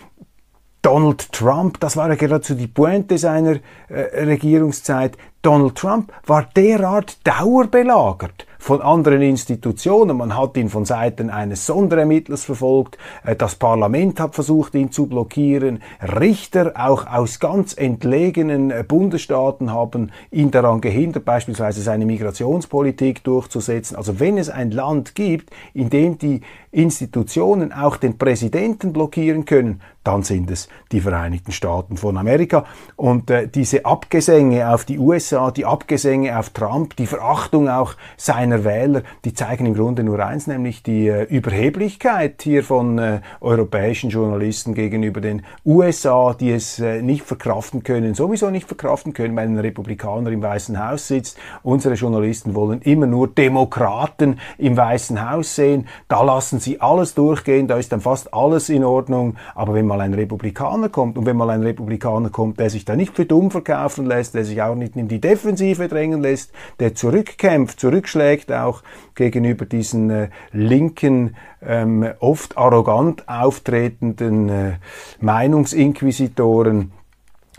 Donald 0.81 1.33
Trump, 1.33 1.81
das 1.81 1.97
war 1.97 2.09
ja 2.09 2.15
geradezu 2.15 2.55
die 2.55 2.69
Pointe 2.69 3.19
seiner 3.19 3.59
äh, 3.89 4.25
Regierungszeit. 4.25 5.19
Donald 5.43 5.75
Trump 5.75 6.13
war 6.25 6.49
derart 6.57 7.19
dauerbelagert 7.27 8.47
von 8.67 8.83
anderen 8.83 9.23
Institutionen. 9.23 10.17
Man 10.17 10.37
hat 10.37 10.57
ihn 10.57 10.69
von 10.69 10.85
Seiten 10.85 11.31
eines 11.31 11.67
Sonderermittlers 11.67 12.45
verfolgt. 12.45 12.99
Äh, 13.25 13.37
das 13.37 13.55
Parlament 13.55 14.19
hat 14.19 14.35
versucht, 14.35 14.75
ihn 14.75 14.91
zu 14.91 15.07
blockieren. 15.07 15.81
Richter, 16.03 16.73
auch 16.75 17.07
aus 17.07 17.39
ganz 17.39 17.75
entlegenen 17.75 18.73
äh, 18.73 18.83
Bundesstaaten, 18.87 19.73
haben 19.73 20.11
ihn 20.33 20.51
daran 20.51 20.81
gehindert, 20.81 21.25
beispielsweise 21.25 21.81
seine 21.81 22.07
Migrationspolitik 22.07 23.23
durchzusetzen. 23.23 23.97
Also 23.97 24.19
wenn 24.19 24.37
es 24.37 24.51
ein 24.51 24.73
Land 24.73 25.15
gibt, 25.15 25.51
in 25.73 25.89
dem 25.89 26.19
die 26.19 26.41
Institutionen 26.73 27.73
auch 27.73 27.97
den 27.97 28.19
Präsidenten 28.19 28.93
blockieren 28.93 29.45
können, 29.45 29.81
dann 30.07 30.23
sind 30.23 30.51
es 30.51 30.69
die 30.93 31.01
Vereinigten 31.01 31.51
Staaten 31.51 31.97
von 31.97 32.17
Amerika. 32.17 32.65
Und 32.97 33.31
äh, 33.31 33.49
diese 33.49 33.85
Abgesänge 33.85 34.73
auf 34.73 34.85
die 34.85 34.99
USA, 34.99 35.51
die 35.51 35.65
Abgesänge 35.65 36.39
auf 36.39 36.51
Trump, 36.51 36.97
die 36.97 37.07
Verachtung 37.07 37.69
auch 37.69 37.95
seiner 38.17 38.56
Wähler, 38.65 39.03
die 39.25 39.35
zeigen 39.35 39.67
im 39.67 39.75
Grunde 39.75 40.03
nur 40.03 40.25
eins, 40.25 40.47
nämlich 40.47 40.83
die 40.83 41.09
äh, 41.09 41.25
Überheblichkeit 41.25 42.43
hier 42.43 42.63
von 42.63 42.99
äh, 42.99 43.21
europäischen 43.41 44.11
Journalisten 44.11 44.75
gegenüber 44.75 45.21
den 45.21 45.43
USA, 45.65 46.35
die 46.35 46.53
es 46.53 46.79
äh, 46.79 47.03
nicht 47.03 47.25
verkraften 47.25 47.83
können, 47.83 48.15
sowieso 48.15 48.51
nicht 48.51 48.67
verkraften 48.67 49.13
können, 49.13 49.37
weil 49.37 49.49
ein 49.49 49.59
Republikaner 49.59 50.31
im 50.31 50.43
Weißen 50.43 50.79
Haus 50.85 51.09
sitzt. 51.09 51.39
Unsere 51.63 51.95
Journalisten 51.95 52.55
wollen 52.55 52.81
immer 52.83 53.07
nur 53.07 53.29
Demokraten 53.29 54.39
im 54.59 54.77
Weißen 54.77 55.31
Haus 55.31 55.55
sehen. 55.55 55.89
Da 56.09 56.23
lassen 56.23 56.61
sie 56.61 56.81
alles 56.81 57.15
durchgehen, 57.15 57.69
da 57.69 57.77
ist 57.77 57.93
dann 57.93 58.01
fast 58.01 58.33
alles 58.33 58.69
in 58.69 58.85
Ordnung. 58.85 59.37
Aber 59.55 59.75
wenn 59.75 59.87
mal 59.87 60.01
ein 60.01 60.15
Republikaner 60.15 60.89
kommt 60.89 61.19
und 61.19 61.27
wenn 61.27 61.37
mal 61.37 61.51
ein 61.51 61.63
Republikaner 61.63 62.31
kommt, 62.31 62.61
der 62.61 62.71
sich 62.71 62.85
da 62.85 62.97
nicht 62.97 63.15
für 63.15 63.27
dumm 63.27 63.51
verkaufen 63.51 64.07
lässt, 64.07 64.35
der 64.35 64.45
sich 64.45 64.63
auch 64.63 64.75
nicht 64.75 64.97
in 64.97 65.09
die 65.09 65.21
Defensive 65.21 65.89
drängen 65.89 66.23
lässt, 66.23 66.53
der 66.81 66.95
zurückkämpft, 66.95 67.81
zurückschlägt 67.81 68.46
auch 68.53 68.83
gegenüber 69.15 69.65
diesen 69.65 70.11
äh, 70.11 70.29
linken, 70.53 71.37
ähm, 71.63 72.07
oft 72.21 72.57
arrogant 72.57 73.29
auftretenden 73.29 74.49
äh, 74.49 74.73
Meinungsinquisitoren, 75.21 76.93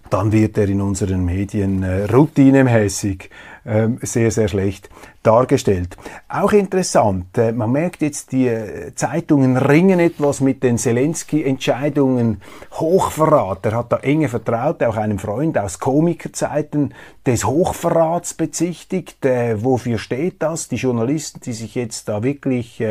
dann 0.10 0.32
wird 0.32 0.58
er 0.58 0.70
in 0.70 0.82
unseren 0.82 1.26
Medien 1.26 1.84
äh, 1.84 2.06
routinemäßig 2.06 3.30
ähm, 3.66 4.00
sehr, 4.02 4.32
sehr 4.32 4.48
schlecht 4.48 4.90
dargestellt. 5.24 5.98
Auch 6.30 6.54
interessant, 6.54 7.38
äh, 7.38 7.52
man 7.52 7.72
merkt 7.72 8.02
jetzt, 8.02 8.32
die 8.32 8.48
äh, 8.48 8.94
Zeitungen 8.96 9.58
ringen 9.58 10.00
etwas 10.00 10.40
mit 10.42 10.64
den 10.64 10.78
Zelensky-Entscheidungen. 10.78 12.42
Hochverrat, 12.74 13.66
er 13.66 13.76
hat 13.76 13.92
da 13.92 13.98
enge 13.98 14.30
Vertraute, 14.30 14.88
auch 14.88 14.98
einem 14.98 15.20
Freund 15.20 15.58
aus 15.58 15.80
Komikerzeiten 15.80 16.94
des 17.26 17.46
Hochverrats 17.46 18.36
bezichtigt. 18.36 19.26
Äh, 19.26 19.64
wofür 19.64 19.98
steht 19.98 20.42
das? 20.42 20.70
Die 20.70 20.76
Journalisten, 20.76 21.42
die 21.42 21.54
sich 21.54 21.76
jetzt 21.76 22.08
da 22.08 22.24
wirklich 22.24 22.84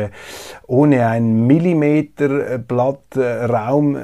ohne 0.67 1.07
ein 1.07 1.47
Millimeter 1.47 2.57
Blatt 2.57 3.15
Raum 3.15 3.97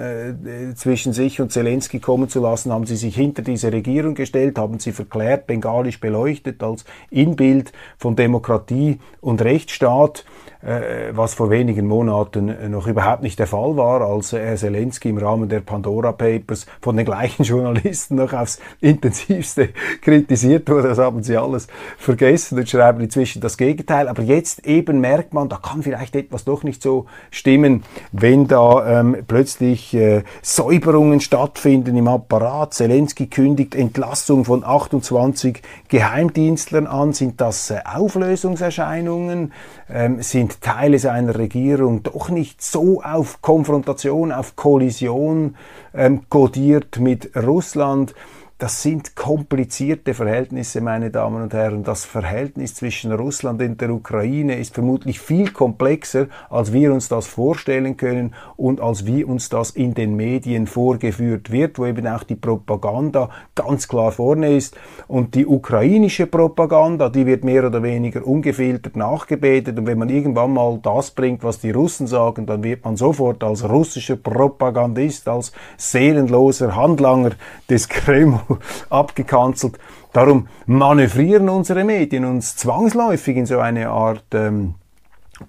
zwischen 0.75 1.13
sich 1.13 1.41
und 1.41 1.51
Zelensky 1.51 1.99
kommen 1.99 2.29
zu 2.29 2.41
lassen, 2.41 2.71
haben 2.71 2.85
sie 2.85 2.95
sich 2.95 3.15
hinter 3.15 3.41
diese 3.41 3.71
Regierung 3.71 4.15
gestellt, 4.15 4.57
haben 4.57 4.79
sie 4.79 4.91
verklärt, 4.91 5.47
bengalisch 5.47 5.99
beleuchtet 5.99 6.63
als 6.63 6.85
Inbild 7.09 7.73
von 7.97 8.12
Demokratie 8.15 8.99
und 9.21 9.41
Rechtsstaat. 9.41 10.25
Äh, 10.65 11.11
was 11.11 11.33
vor 11.33 11.49
wenigen 11.49 11.87
Monaten 11.87 12.47
äh, 12.47 12.69
noch 12.69 12.87
überhaupt 12.87 13.21
nicht 13.21 13.37
der 13.37 13.47
Fall 13.47 13.75
war, 13.75 13.99
als 13.99 14.31
Herr 14.31 14.55
Zelensky 14.55 15.09
im 15.09 15.17
Rahmen 15.17 15.49
der 15.49 15.59
Pandora 15.59 16.13
Papers 16.13 16.67
von 16.79 16.95
den 16.95 17.05
gleichen 17.05 17.43
Journalisten 17.43 18.15
noch 18.15 18.31
aufs 18.31 18.61
intensivste 18.79 19.69
kritisiert 20.01 20.69
wurde. 20.69 20.87
Das 20.87 20.99
haben 20.99 21.21
sie 21.21 21.35
alles 21.35 21.67
vergessen 21.97 22.57
und 22.57 22.69
schreiben 22.69 23.01
inzwischen 23.01 23.41
das 23.41 23.57
Gegenteil. 23.57 24.07
Aber 24.07 24.23
jetzt 24.23 24.65
eben 24.65 25.01
merkt 25.01 25.33
man, 25.33 25.49
da 25.49 25.57
kann 25.57 25.83
vielleicht 25.83 26.15
etwas 26.15 26.45
doch 26.45 26.63
nicht 26.63 26.81
so 26.81 27.07
stimmen, 27.29 27.83
wenn 28.13 28.47
da 28.47 29.01
ähm, 29.01 29.17
plötzlich 29.27 29.93
äh, 29.93 30.23
Säuberungen 30.41 31.19
stattfinden 31.19 31.97
im 31.97 32.07
Apparat. 32.07 32.73
Zelensky 32.73 33.27
kündigt 33.27 33.75
Entlassung 33.75 34.45
von 34.45 34.63
28 34.63 35.61
Geheimdienstlern 35.89 36.87
an. 36.87 37.11
Sind 37.11 37.41
das 37.41 37.69
äh, 37.69 37.79
Auflösungserscheinungen? 38.03 39.53
Ähm, 39.89 40.21
sind 40.21 40.61
Teile 40.61 40.99
seiner 40.99 41.37
Regierung 41.37 42.03
doch 42.03 42.29
nicht 42.29 42.61
so 42.61 43.01
auf 43.01 43.41
Konfrontation, 43.41 44.31
auf 44.31 44.55
Kollision 44.55 45.55
ähm, 45.93 46.21
kodiert 46.29 46.99
mit 46.99 47.35
Russland. 47.35 48.13
Das 48.59 48.83
sind 48.83 49.15
komplizierte 49.15 50.13
Verhältnisse, 50.13 50.79
meine 50.79 51.09
Damen 51.09 51.41
und 51.41 51.53
Herren. 51.53 51.83
Das 51.83 52.05
Verhältnis 52.05 52.75
zwischen 52.75 53.11
Russland 53.11 53.61
und 53.61 53.81
der 53.81 53.89
Ukraine 53.89 54.57
ist 54.57 54.75
vermutlich 54.75 55.19
viel 55.19 55.51
komplexer, 55.51 56.27
als 56.51 56.71
wir 56.71 56.93
uns 56.93 57.09
das 57.09 57.25
vorstellen 57.25 57.97
können 57.97 58.35
und 58.55 58.79
als 58.79 59.07
wie 59.07 59.23
uns 59.23 59.49
das 59.49 59.71
in 59.71 59.95
den 59.95 60.15
Medien 60.15 60.67
vorgeführt 60.67 61.51
wird, 61.51 61.79
wo 61.79 61.87
eben 61.87 62.07
auch 62.07 62.23
die 62.23 62.35
Propaganda 62.35 63.31
ganz 63.55 63.87
klar 63.87 64.11
vorne 64.11 64.55
ist. 64.55 64.77
Und 65.07 65.33
die 65.33 65.47
ukrainische 65.47 66.27
Propaganda, 66.27 67.09
die 67.09 67.25
wird 67.25 67.43
mehr 67.43 67.65
oder 67.65 67.81
weniger 67.81 68.25
ungefiltert 68.25 68.95
nachgebetet. 68.95 69.79
Und 69.79 69.87
wenn 69.87 69.97
man 69.97 70.09
irgendwann 70.09 70.53
mal 70.53 70.79
das 70.81 71.11
bringt, 71.11 71.43
was 71.43 71.59
die 71.59 71.71
Russen 71.71 72.05
sagen, 72.05 72.45
dann 72.45 72.63
wird 72.63 72.85
man 72.85 72.97
sofort 72.97 73.43
als 73.43 73.67
russischer 73.67 74.15
Propagandist, 74.15 75.27
als 75.27 75.51
seelenloser 75.75 76.75
Handlanger 76.75 77.31
des 77.67 77.89
Kreml 77.89 78.39
abgekanzelt. 78.89 79.77
Darum 80.11 80.47
manövrieren 80.65 81.49
unsere 81.49 81.83
Medien 81.83 82.25
uns 82.25 82.55
zwangsläufig 82.55 83.37
in 83.37 83.45
so 83.45 83.59
eine 83.59 83.89
Art 83.89 84.25
ähm, 84.33 84.75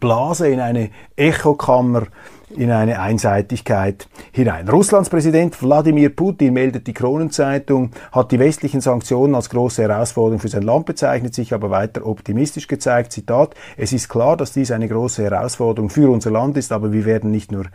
Blase, 0.01 0.49
in 0.49 0.61
eine 0.61 0.91
Echokammer, 1.17 2.05
in 2.51 2.71
eine 2.71 3.01
Einseitigkeit 3.01 4.09
hinein. 4.33 4.69
Russlands 4.69 5.11
Präsident 5.11 5.61
Wladimir 5.63 6.15
Putin 6.15 6.55
meldet 6.55 6.87
die 6.87 6.95
Kronenzeitung, 6.95 7.91
hat 8.13 8.33
die 8.33 8.39
westlichen 8.39 8.81
Sanktionen 8.81 9.35
als 9.35 9.51
große 9.51 9.83
Herausforderung 9.83 10.41
für 10.41 10.49
sein 10.49 10.63
Land 10.63 10.87
bezeichnet, 10.87 11.35
sich 11.35 11.53
aber 11.53 11.71
weiter 11.71 12.07
optimistisch 12.07 12.69
gezeigt. 12.69 13.13
Zitat, 13.13 13.55
es 13.77 13.93
ist 13.93 14.09
klar, 14.09 14.37
dass 14.37 14.53
dies 14.53 14.71
eine 14.71 14.89
große 14.89 15.23
Herausforderung 15.23 15.91
für 15.91 16.11
unser 16.11 16.31
Land 16.31 16.57
ist, 16.57 16.73
aber 16.73 16.93
wir 16.93 17.05
werden 17.05 17.31
nicht 17.31 17.53
nur 17.53 17.67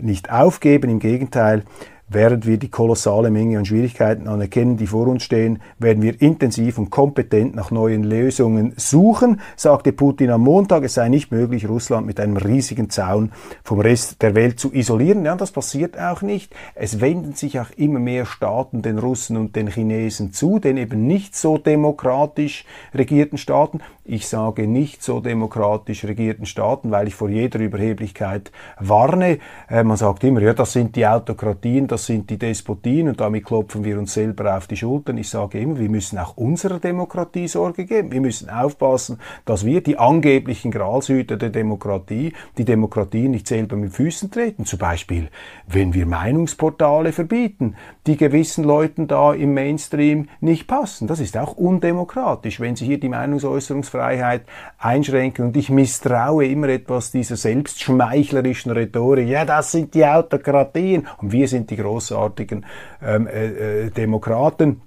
nicht 0.00 0.30
aufgeben, 0.30 0.90
im 0.90 0.98
Gegenteil, 0.98 1.64
Während 2.10 2.46
wir 2.46 2.56
die 2.56 2.70
kolossale 2.70 3.30
Menge 3.30 3.58
an 3.58 3.66
Schwierigkeiten 3.66 4.28
anerkennen, 4.28 4.78
die 4.78 4.86
vor 4.86 5.06
uns 5.08 5.24
stehen, 5.24 5.60
werden 5.78 6.02
wir 6.02 6.20
intensiv 6.22 6.78
und 6.78 6.88
kompetent 6.88 7.54
nach 7.54 7.70
neuen 7.70 8.02
Lösungen 8.02 8.72
suchen, 8.76 9.40
sagte 9.56 9.92
Putin 9.92 10.30
am 10.30 10.40
Montag. 10.40 10.84
Es 10.84 10.94
sei 10.94 11.10
nicht 11.10 11.30
möglich, 11.32 11.68
Russland 11.68 12.06
mit 12.06 12.18
einem 12.18 12.38
riesigen 12.38 12.88
Zaun 12.88 13.32
vom 13.62 13.80
Rest 13.80 14.22
der 14.22 14.34
Welt 14.34 14.58
zu 14.58 14.72
isolieren. 14.72 15.24
Ja, 15.26 15.36
das 15.36 15.52
passiert 15.52 16.00
auch 16.00 16.22
nicht. 16.22 16.54
Es 16.74 17.02
wenden 17.02 17.34
sich 17.34 17.60
auch 17.60 17.70
immer 17.76 17.98
mehr 17.98 18.24
Staaten 18.24 18.80
den 18.80 18.98
Russen 18.98 19.36
und 19.36 19.54
den 19.54 19.68
Chinesen 19.68 20.32
zu, 20.32 20.58
den 20.58 20.78
eben 20.78 21.06
nicht 21.06 21.36
so 21.36 21.58
demokratisch 21.58 22.64
regierten 22.94 23.36
Staaten. 23.36 23.80
Ich 24.10 24.26
sage 24.26 24.66
nicht 24.66 25.02
so 25.02 25.20
demokratisch 25.20 26.04
regierten 26.04 26.46
Staaten, 26.46 26.90
weil 26.90 27.08
ich 27.08 27.14
vor 27.14 27.28
jeder 27.28 27.58
Überheblichkeit 27.58 28.50
warne. 28.80 29.38
Äh, 29.68 29.84
man 29.84 29.98
sagt 29.98 30.24
immer, 30.24 30.40
ja, 30.40 30.54
das 30.54 30.72
sind 30.72 30.96
die 30.96 31.06
Autokratien, 31.06 31.86
das 31.98 32.06
sind 32.06 32.30
die 32.30 32.38
Despotien 32.38 33.08
und 33.08 33.18
damit 33.18 33.44
klopfen 33.44 33.82
wir 33.82 33.98
uns 33.98 34.14
selber 34.14 34.56
auf 34.56 34.68
die 34.68 34.76
Schultern. 34.76 35.18
Ich 35.18 35.30
sage 35.30 35.58
immer, 35.58 35.80
wir 35.80 35.88
müssen 35.88 36.16
auch 36.16 36.36
unserer 36.36 36.78
Demokratie 36.78 37.48
Sorge 37.48 37.86
geben. 37.86 38.12
Wir 38.12 38.20
müssen 38.20 38.48
aufpassen, 38.48 39.18
dass 39.44 39.66
wir 39.66 39.80
die 39.80 39.98
angeblichen 39.98 40.70
Gralshüter 40.70 41.36
der 41.36 41.50
Demokratie, 41.50 42.34
die 42.56 42.64
Demokratie 42.64 43.28
nicht 43.28 43.48
selber 43.48 43.74
mit 43.74 43.94
Füßen 43.94 44.30
treten. 44.30 44.64
Zum 44.64 44.78
Beispiel, 44.78 45.28
wenn 45.66 45.92
wir 45.92 46.06
Meinungsportale 46.06 47.10
verbieten, 47.10 47.74
die 48.06 48.16
gewissen 48.16 48.62
Leuten 48.62 49.08
da 49.08 49.34
im 49.34 49.54
Mainstream 49.54 50.28
nicht 50.40 50.68
passen. 50.68 51.08
Das 51.08 51.18
ist 51.18 51.36
auch 51.36 51.56
undemokratisch, 51.56 52.60
wenn 52.60 52.76
sie 52.76 52.86
hier 52.86 53.00
die 53.00 53.08
Meinungsäußerungsfreiheit 53.08 54.42
einschränken. 54.78 55.46
Und 55.46 55.56
ich 55.56 55.68
misstraue 55.68 56.46
immer 56.46 56.68
etwas 56.68 57.10
dieser 57.10 57.36
selbstschmeichlerischen 57.36 58.70
Rhetorik. 58.70 59.28
Ja, 59.28 59.44
das 59.44 59.72
sind 59.72 59.94
die 59.94 60.06
Autokratien 60.06 61.08
und 61.20 61.32
wir 61.32 61.48
sind 61.48 61.70
die 61.70 61.76
großartigen 61.88 62.66
ähm, 63.02 63.26
äh, 63.26 63.86
äh, 63.86 63.90
Demokraten. 63.90 64.82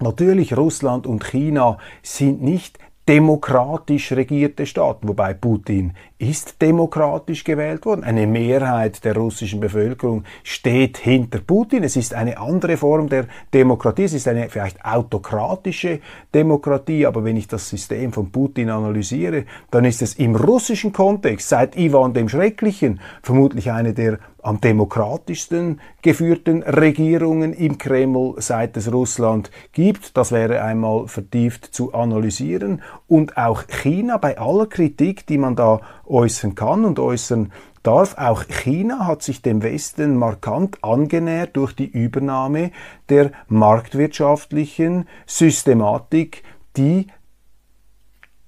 Natürlich, 0.00 0.56
Russland 0.56 1.06
und 1.06 1.24
China 1.24 1.78
sind 2.02 2.42
nicht 2.42 2.78
demokratisch 3.08 4.12
regierte 4.12 4.66
Staaten, 4.66 5.08
wobei 5.08 5.34
Putin 5.34 5.94
ist 6.22 6.62
demokratisch 6.62 7.42
gewählt 7.42 7.84
worden. 7.84 8.04
Eine 8.04 8.28
Mehrheit 8.28 9.04
der 9.04 9.16
russischen 9.16 9.58
Bevölkerung 9.58 10.22
steht 10.44 10.98
hinter 10.98 11.40
Putin. 11.40 11.82
Es 11.82 11.96
ist 11.96 12.14
eine 12.14 12.38
andere 12.38 12.76
Form 12.76 13.08
der 13.08 13.26
Demokratie. 13.52 14.04
Es 14.04 14.12
ist 14.12 14.28
eine 14.28 14.48
vielleicht 14.48 14.84
autokratische 14.84 15.98
Demokratie. 16.32 17.06
Aber 17.06 17.24
wenn 17.24 17.36
ich 17.36 17.48
das 17.48 17.68
System 17.68 18.12
von 18.12 18.30
Putin 18.30 18.70
analysiere, 18.70 19.46
dann 19.72 19.84
ist 19.84 20.00
es 20.00 20.14
im 20.14 20.36
russischen 20.36 20.92
Kontext 20.92 21.48
seit 21.48 21.76
Ivan 21.76 22.14
dem 22.14 22.28
Schrecklichen 22.28 23.00
vermutlich 23.20 23.72
eine 23.72 23.92
der 23.92 24.18
am 24.42 24.60
demokratischsten 24.60 25.80
geführten 26.02 26.62
Regierungen 26.64 27.52
im 27.52 27.78
Kreml, 27.78 28.34
seit 28.38 28.76
es 28.76 28.92
Russland 28.92 29.50
gibt. 29.72 30.16
Das 30.16 30.32
wäre 30.32 30.62
einmal 30.62 31.06
vertieft 31.06 31.72
zu 31.72 31.94
analysieren. 31.94 32.82
Und 33.06 33.36
auch 33.36 33.66
China 33.68 34.16
bei 34.16 34.38
aller 34.38 34.66
Kritik, 34.66 35.26
die 35.26 35.38
man 35.38 35.54
da 35.54 35.80
äußern 36.12 36.54
kann 36.54 36.84
und 36.84 36.98
äußern 36.98 37.52
darf. 37.82 38.16
Auch 38.18 38.44
China 38.48 39.06
hat 39.06 39.22
sich 39.22 39.42
dem 39.42 39.62
Westen 39.62 40.16
markant 40.16 40.82
angenähert 40.84 41.56
durch 41.56 41.74
die 41.74 41.90
Übernahme 41.90 42.70
der 43.08 43.32
marktwirtschaftlichen 43.48 45.08
Systematik, 45.26 46.44
die 46.76 47.08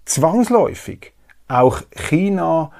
zwangsläufig 0.04 1.12
auch 1.48 1.82
China 1.90 2.70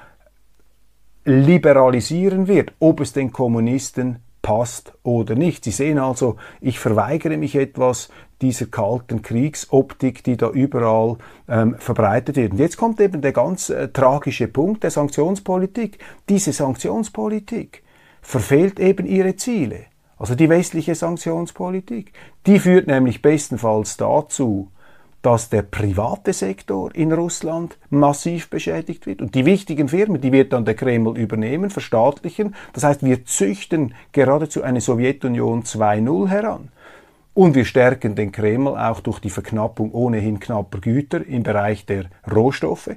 liberalisieren 1.25 2.47
wird, 2.47 2.73
ob 2.79 2.99
es 2.99 3.13
den 3.13 3.31
Kommunisten 3.31 4.19
passt 4.41 4.93
oder 5.01 5.33
nicht. 5.33 5.63
Sie 5.63 5.71
sehen 5.71 5.97
also, 5.97 6.37
ich 6.61 6.77
verweigere 6.77 7.35
mich 7.35 7.55
etwas 7.55 8.09
dieser 8.41 8.65
kalten 8.65 9.21
Kriegsoptik, 9.21 10.23
die 10.23 10.37
da 10.37 10.49
überall 10.49 11.17
ähm, 11.47 11.75
verbreitet 11.79 12.35
wird. 12.35 12.53
Und 12.53 12.59
jetzt 12.59 12.77
kommt 12.77 12.99
eben 12.99 13.21
der 13.21 13.31
ganz 13.31 13.69
äh, 13.69 13.87
tragische 13.89 14.47
Punkt 14.47 14.83
der 14.83 14.91
Sanktionspolitik. 14.91 15.99
Diese 16.29 16.51
Sanktionspolitik 16.51 17.83
verfehlt 18.21 18.79
eben 18.79 19.05
ihre 19.05 19.35
Ziele. 19.35 19.85
Also 20.17 20.35
die 20.35 20.49
westliche 20.49 20.95
Sanktionspolitik. 20.95 22.13
Die 22.45 22.59
führt 22.59 22.87
nämlich 22.87 23.21
bestenfalls 23.21 23.97
dazu, 23.97 24.69
dass 25.21 25.49
der 25.49 25.63
private 25.63 26.33
Sektor 26.33 26.93
in 26.93 27.11
Russland 27.11 27.79
massiv 27.89 28.49
beschädigt 28.49 29.07
wird. 29.07 29.23
Und 29.23 29.33
die 29.33 29.45
wichtigen 29.45 29.89
Firmen, 29.89 30.21
die 30.21 30.31
wird 30.31 30.53
dann 30.53 30.65
der 30.65 30.75
Kreml 30.75 31.17
übernehmen, 31.17 31.71
verstaatlichen. 31.71 32.53
Das 32.73 32.83
heißt, 32.83 33.03
wir 33.03 33.25
züchten 33.25 33.95
geradezu 34.11 34.61
eine 34.61 34.81
Sowjetunion 34.81 35.63
2.0 35.63 36.27
heran. 36.27 36.69
Und 37.35 37.53
wir 37.53 37.65
stärken 37.65 38.15
den 38.15 38.31
Kreml 38.31 38.77
auch 38.77 39.01
durch 39.01 39.19
die 39.19 39.29
Verknappung 39.29 39.91
ohnehin 39.91 40.39
knapper 40.39 40.79
Güter 40.79 41.27
im 41.27 41.43
Bereich 41.43 41.85
der 41.85 42.05
Rohstoffe. 42.33 42.91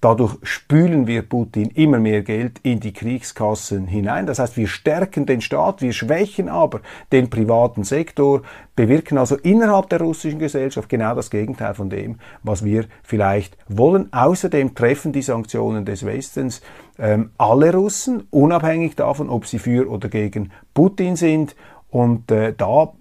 Dadurch 0.00 0.36
spülen 0.42 1.06
wir 1.06 1.22
Putin 1.22 1.68
immer 1.74 1.98
mehr 1.98 2.22
Geld 2.22 2.58
in 2.62 2.80
die 2.80 2.94
Kriegskassen 2.94 3.86
hinein. 3.86 4.24
Das 4.24 4.38
heißt, 4.38 4.56
wir 4.56 4.66
stärken 4.66 5.26
den 5.26 5.42
Staat, 5.42 5.82
wir 5.82 5.92
schwächen 5.92 6.48
aber 6.48 6.80
den 7.12 7.28
privaten 7.28 7.84
Sektor, 7.84 8.42
bewirken 8.76 9.18
also 9.18 9.36
innerhalb 9.36 9.90
der 9.90 10.00
russischen 10.00 10.38
Gesellschaft 10.38 10.88
genau 10.88 11.14
das 11.14 11.30
Gegenteil 11.30 11.74
von 11.74 11.90
dem, 11.90 12.18
was 12.42 12.64
wir 12.64 12.86
vielleicht 13.02 13.58
wollen. 13.68 14.10
Außerdem 14.10 14.74
treffen 14.74 15.12
die 15.12 15.22
Sanktionen 15.22 15.84
des 15.84 16.06
Westens 16.06 16.62
ähm, 16.98 17.30
alle 17.36 17.74
Russen, 17.74 18.26
unabhängig 18.30 18.96
davon, 18.96 19.28
ob 19.28 19.46
sie 19.46 19.58
für 19.58 19.90
oder 19.90 20.08
gegen 20.08 20.50
Putin 20.72 21.16
sind. 21.16 21.56
Und 21.90 22.30
äh, 22.30 22.54
da 22.56 22.92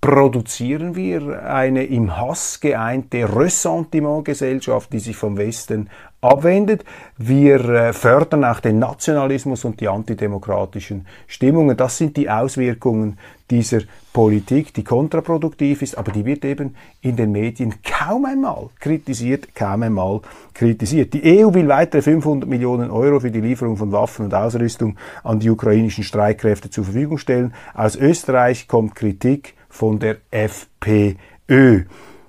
produzieren 0.00 0.94
wir 0.94 1.44
eine 1.44 1.84
im 1.84 2.16
Hass 2.16 2.60
geeinte 2.60 3.34
Ressentiment-Gesellschaft, 3.34 4.92
die 4.92 5.00
sich 5.00 5.16
vom 5.16 5.36
Westen 5.36 5.90
abwendet. 6.20 6.84
Wir 7.16 7.60
äh, 7.68 7.92
fördern 7.92 8.44
auch 8.44 8.60
den 8.60 8.78
Nationalismus 8.78 9.64
und 9.64 9.80
die 9.80 9.88
antidemokratischen 9.88 11.06
Stimmungen. 11.26 11.76
Das 11.76 11.98
sind 11.98 12.16
die 12.16 12.30
Auswirkungen 12.30 13.18
dieser 13.50 13.80
Politik, 14.12 14.74
die 14.74 14.84
kontraproduktiv 14.84 15.82
ist, 15.82 15.96
aber 15.96 16.12
die 16.12 16.24
wird 16.24 16.44
eben 16.44 16.76
in 17.00 17.16
den 17.16 17.32
Medien 17.32 17.74
kaum 17.82 18.24
einmal 18.24 18.68
kritisiert, 18.78 19.54
kaum 19.54 19.82
einmal 19.82 20.20
kritisiert. 20.54 21.14
Die 21.14 21.42
EU 21.44 21.54
will 21.54 21.68
weitere 21.68 22.02
500 22.02 22.48
Millionen 22.48 22.90
Euro 22.90 23.20
für 23.20 23.30
die 23.30 23.40
Lieferung 23.40 23.76
von 23.76 23.90
Waffen 23.92 24.26
und 24.26 24.34
Ausrüstung 24.34 24.96
an 25.24 25.40
die 25.40 25.50
ukrainischen 25.50 26.04
Streitkräfte 26.04 26.70
zur 26.70 26.84
Verfügung 26.84 27.18
stellen. 27.18 27.54
Aus 27.74 27.96
Österreich 27.96 28.68
kommt 28.68 28.94
Kritik 28.94 29.54
von 29.68 29.98
der 29.98 30.18
FPÖ. 30.30 31.84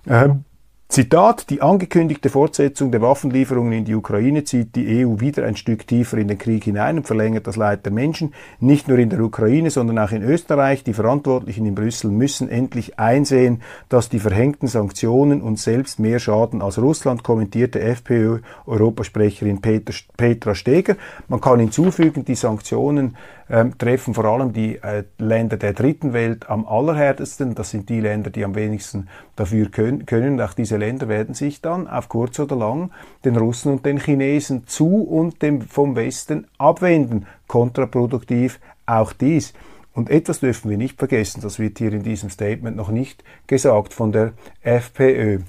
Ähm, 0.07 0.45
Zitat, 0.91 1.51
die 1.51 1.61
angekündigte 1.61 2.29
Fortsetzung 2.29 2.91
der 2.91 3.03
Waffenlieferungen 3.03 3.73
in 3.73 3.85
die 3.85 3.93
Ukraine 3.93 4.43
zieht 4.43 4.75
die 4.75 5.05
EU 5.05 5.19
wieder 5.19 5.45
ein 5.45 5.55
Stück 5.55 5.85
tiefer 5.85 6.17
in 6.17 6.27
den 6.27 6.39
Krieg 6.39 6.63
hinein 6.63 6.97
und 6.97 7.05
verlängert 7.05 7.45
das 7.45 7.57
Leid 7.57 7.85
der 7.85 7.93
Menschen, 7.93 8.33
nicht 8.59 8.87
nur 8.87 8.97
in 8.97 9.11
der 9.11 9.19
Ukraine, 9.19 9.69
sondern 9.69 9.99
auch 9.99 10.11
in 10.11 10.23
Österreich. 10.23 10.83
Die 10.83 10.95
Verantwortlichen 10.95 11.67
in 11.67 11.75
Brüssel 11.75 12.09
müssen 12.09 12.49
endlich 12.49 12.97
einsehen, 12.97 13.61
dass 13.87 14.09
die 14.09 14.17
verhängten 14.17 14.67
Sanktionen 14.67 15.43
uns 15.43 15.63
selbst 15.63 15.99
mehr 15.99 16.17
schaden 16.17 16.63
als 16.63 16.79
Russland, 16.79 17.21
kommentierte 17.21 17.81
FPÖ-Europasprecherin 17.81 19.61
Petra 19.61 20.55
Steger. 20.55 20.95
Man 21.27 21.39
kann 21.39 21.59
hinzufügen, 21.59 22.25
die 22.25 22.33
Sanktionen 22.33 23.15
ähm, 23.49 23.77
treffen 23.77 24.13
vor 24.13 24.25
allem 24.25 24.53
die 24.53 24.77
äh, 24.77 25.03
Länder 25.17 25.57
der 25.57 25.73
dritten 25.73 26.13
Welt 26.13 26.49
am 26.49 26.67
allerhärtesten. 26.67 27.55
Das 27.55 27.71
sind 27.71 27.89
die 27.89 27.99
Länder, 27.99 28.29
die 28.29 28.45
am 28.45 28.55
wenigsten 28.55 29.09
dafür 29.35 29.69
können. 29.69 30.05
können. 30.05 30.39
Auch 30.39 30.53
diese 30.53 30.77
Länder 30.77 31.07
werden 31.07 31.33
sich 31.33 31.61
dann 31.61 31.87
auf 31.87 32.09
kurz 32.09 32.39
oder 32.39 32.55
lang 32.55 32.91
den 33.25 33.35
Russen 33.35 33.71
und 33.71 33.85
den 33.85 33.99
Chinesen 33.99 34.67
zu 34.67 35.03
und 35.03 35.41
dem 35.41 35.61
vom 35.61 35.95
Westen 35.95 36.47
abwenden. 36.57 37.25
Kontraproduktiv 37.47 38.59
auch 38.85 39.13
dies. 39.13 39.53
Und 39.93 40.09
etwas 40.09 40.39
dürfen 40.39 40.69
wir 40.69 40.77
nicht 40.77 40.99
vergessen, 40.99 41.41
das 41.41 41.59
wird 41.59 41.79
hier 41.79 41.91
in 41.91 42.03
diesem 42.03 42.29
Statement 42.29 42.77
noch 42.77 42.89
nicht 42.89 43.23
gesagt 43.47 43.93
von 43.93 44.11
der 44.11 44.33
FPÖ. 44.61 45.39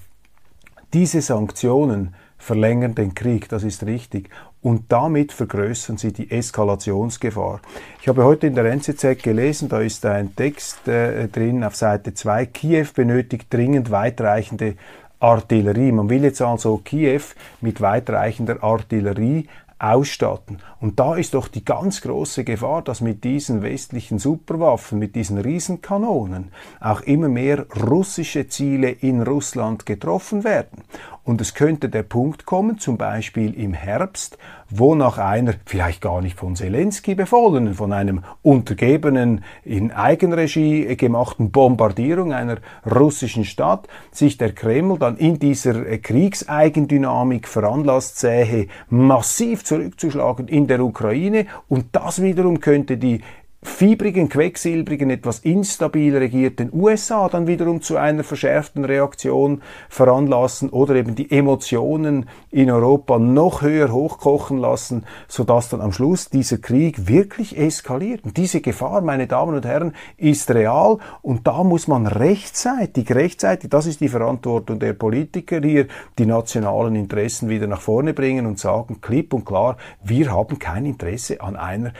Diese 0.92 1.20
Sanktionen 1.20 2.14
verlängern 2.38 2.94
den 2.94 3.14
Krieg, 3.14 3.48
das 3.48 3.62
ist 3.62 3.84
richtig 3.84 4.30
und 4.62 4.92
damit 4.92 5.32
vergrößern 5.32 5.96
sie 5.96 6.12
die 6.12 6.30
Eskalationsgefahr. 6.30 7.60
Ich 8.00 8.08
habe 8.08 8.24
heute 8.24 8.46
in 8.46 8.54
der 8.54 8.66
NZZ 8.66 9.22
gelesen, 9.22 9.68
da 9.68 9.80
ist 9.80 10.04
ein 10.04 10.36
Text 10.36 10.86
äh, 10.86 11.28
drin 11.28 11.64
auf 11.64 11.76
Seite 11.76 12.14
2, 12.14 12.46
Kiew 12.46 12.86
benötigt 12.94 13.46
dringend 13.52 13.90
weitreichende 13.90 14.74
Artillerie. 15.18 15.92
Man 15.92 16.10
will 16.10 16.24
jetzt 16.24 16.42
also 16.42 16.78
Kiew 16.78 17.22
mit 17.60 17.80
weitreichender 17.80 18.62
Artillerie 18.62 19.46
ausstatten. 19.80 20.58
Und 20.80 21.00
da 21.00 21.16
ist 21.16 21.34
doch 21.34 21.48
die 21.48 21.64
ganz 21.64 22.02
große 22.02 22.44
Gefahr, 22.44 22.82
dass 22.82 23.00
mit 23.00 23.24
diesen 23.24 23.62
westlichen 23.62 24.18
Superwaffen, 24.18 24.98
mit 24.98 25.16
diesen 25.16 25.38
Riesenkanonen 25.38 26.52
auch 26.80 27.00
immer 27.00 27.28
mehr 27.28 27.66
russische 27.88 28.46
Ziele 28.48 28.90
in 28.90 29.22
Russland 29.22 29.86
getroffen 29.86 30.44
werden. 30.44 30.84
Und 31.22 31.40
es 31.40 31.54
könnte 31.54 31.88
der 31.88 32.02
Punkt 32.02 32.46
kommen, 32.46 32.78
zum 32.78 32.96
Beispiel 32.96 33.54
im 33.54 33.74
Herbst, 33.74 34.38
wo 34.70 34.94
nach 34.94 35.18
einer, 35.18 35.54
vielleicht 35.66 36.00
gar 36.00 36.22
nicht 36.22 36.38
von 36.38 36.56
Zelensky 36.56 37.14
befohlenen, 37.14 37.74
von 37.74 37.92
einem 37.92 38.22
untergebenen, 38.42 39.44
in 39.64 39.92
Eigenregie 39.92 40.96
gemachten 40.96 41.50
Bombardierung 41.50 42.32
einer 42.32 42.58
russischen 42.90 43.44
Stadt, 43.44 43.88
sich 44.12 44.38
der 44.38 44.52
Kreml 44.52 44.98
dann 44.98 45.16
in 45.16 45.38
dieser 45.38 45.98
Kriegseigendynamik 45.98 47.48
veranlasst 47.48 48.18
sähe, 48.18 48.68
massiv 48.88 49.64
zurückzuschlagen 49.64 50.48
in 50.48 50.66
der 50.66 50.80
Ukraine. 50.80 51.46
Und 51.68 51.86
das 51.92 52.22
wiederum 52.22 52.60
könnte 52.60 52.96
die 52.96 53.20
fiebrigen, 53.62 54.30
quecksilbrigen, 54.30 55.10
etwas 55.10 55.40
instabil 55.40 56.16
regierten 56.16 56.70
USA 56.72 57.28
dann 57.28 57.46
wiederum 57.46 57.82
zu 57.82 57.98
einer 57.98 58.24
verschärften 58.24 58.86
Reaktion 58.86 59.60
veranlassen 59.90 60.70
oder 60.70 60.94
eben 60.94 61.14
die 61.14 61.30
Emotionen 61.30 62.26
in 62.50 62.70
Europa 62.70 63.18
noch 63.18 63.60
höher 63.60 63.92
hochkochen 63.92 64.56
lassen, 64.56 65.04
sodass 65.28 65.68
dann 65.68 65.82
am 65.82 65.92
Schluss 65.92 66.30
dieser 66.30 66.56
Krieg 66.56 67.06
wirklich 67.06 67.58
eskaliert. 67.58 68.24
Und 68.24 68.38
diese 68.38 68.62
Gefahr, 68.62 69.02
meine 69.02 69.26
Damen 69.26 69.54
und 69.54 69.66
Herren, 69.66 69.94
ist 70.16 70.50
real 70.50 70.96
und 71.20 71.46
da 71.46 71.62
muss 71.62 71.86
man 71.86 72.06
rechtzeitig, 72.06 73.14
rechtzeitig, 73.14 73.68
das 73.68 73.84
ist 73.84 74.00
die 74.00 74.08
Verantwortung 74.08 74.78
der 74.78 74.94
Politiker 74.94 75.60
hier, 75.60 75.86
die 76.18 76.24
nationalen 76.24 76.96
Interessen 76.96 77.50
wieder 77.50 77.66
nach 77.66 77.82
vorne 77.82 78.14
bringen 78.14 78.46
und 78.46 78.58
sagen 78.58 79.02
klipp 79.02 79.34
und 79.34 79.44
klar, 79.44 79.76
wir 80.02 80.32
haben 80.32 80.58
kein 80.58 80.86
Interesse 80.86 81.42
an 81.42 81.56
einer 81.56 81.92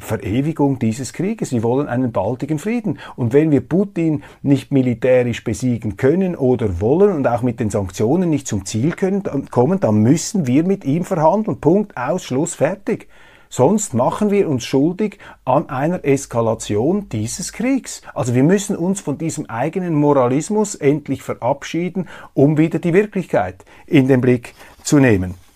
Verewigung 0.00 0.78
dieses 0.78 1.07
des 1.08 1.12
Krieges. 1.12 1.52
Wir 1.52 1.62
wollen 1.62 1.88
einen 1.88 2.12
baldigen 2.12 2.58
Frieden. 2.58 2.98
Und 3.16 3.32
wenn 3.32 3.50
wir 3.50 3.60
Putin 3.60 4.22
nicht 4.42 4.70
militärisch 4.72 5.44
besiegen 5.44 5.96
können 5.96 6.36
oder 6.36 6.80
wollen 6.80 7.16
und 7.16 7.26
auch 7.26 7.42
mit 7.42 7.60
den 7.60 7.70
Sanktionen 7.70 8.30
nicht 8.30 8.46
zum 8.46 8.64
Ziel 8.64 8.92
können, 8.92 9.22
kommen, 9.50 9.80
dann 9.80 10.02
müssen 10.02 10.46
wir 10.46 10.64
mit 10.64 10.84
ihm 10.84 11.04
verhandeln. 11.04 11.60
Punkt, 11.60 11.96
aus, 11.96 12.24
Schluss, 12.24 12.54
fertig. 12.54 13.08
Sonst 13.50 13.94
machen 13.94 14.30
wir 14.30 14.46
uns 14.46 14.64
schuldig 14.64 15.18
an 15.46 15.70
einer 15.70 16.04
Eskalation 16.04 17.08
dieses 17.08 17.54
Kriegs. 17.54 18.02
Also 18.14 18.34
wir 18.34 18.42
müssen 18.42 18.76
uns 18.76 19.00
von 19.00 19.16
diesem 19.16 19.46
eigenen 19.46 19.94
Moralismus 19.94 20.74
endlich 20.74 21.22
verabschieden, 21.22 22.08
um 22.34 22.58
wieder 22.58 22.78
die 22.78 22.92
Wirklichkeit 22.92 23.64
in 23.86 24.06
den 24.06 24.20
Blick 24.20 24.54
zu 24.82 24.98
nehmen. 24.98 25.47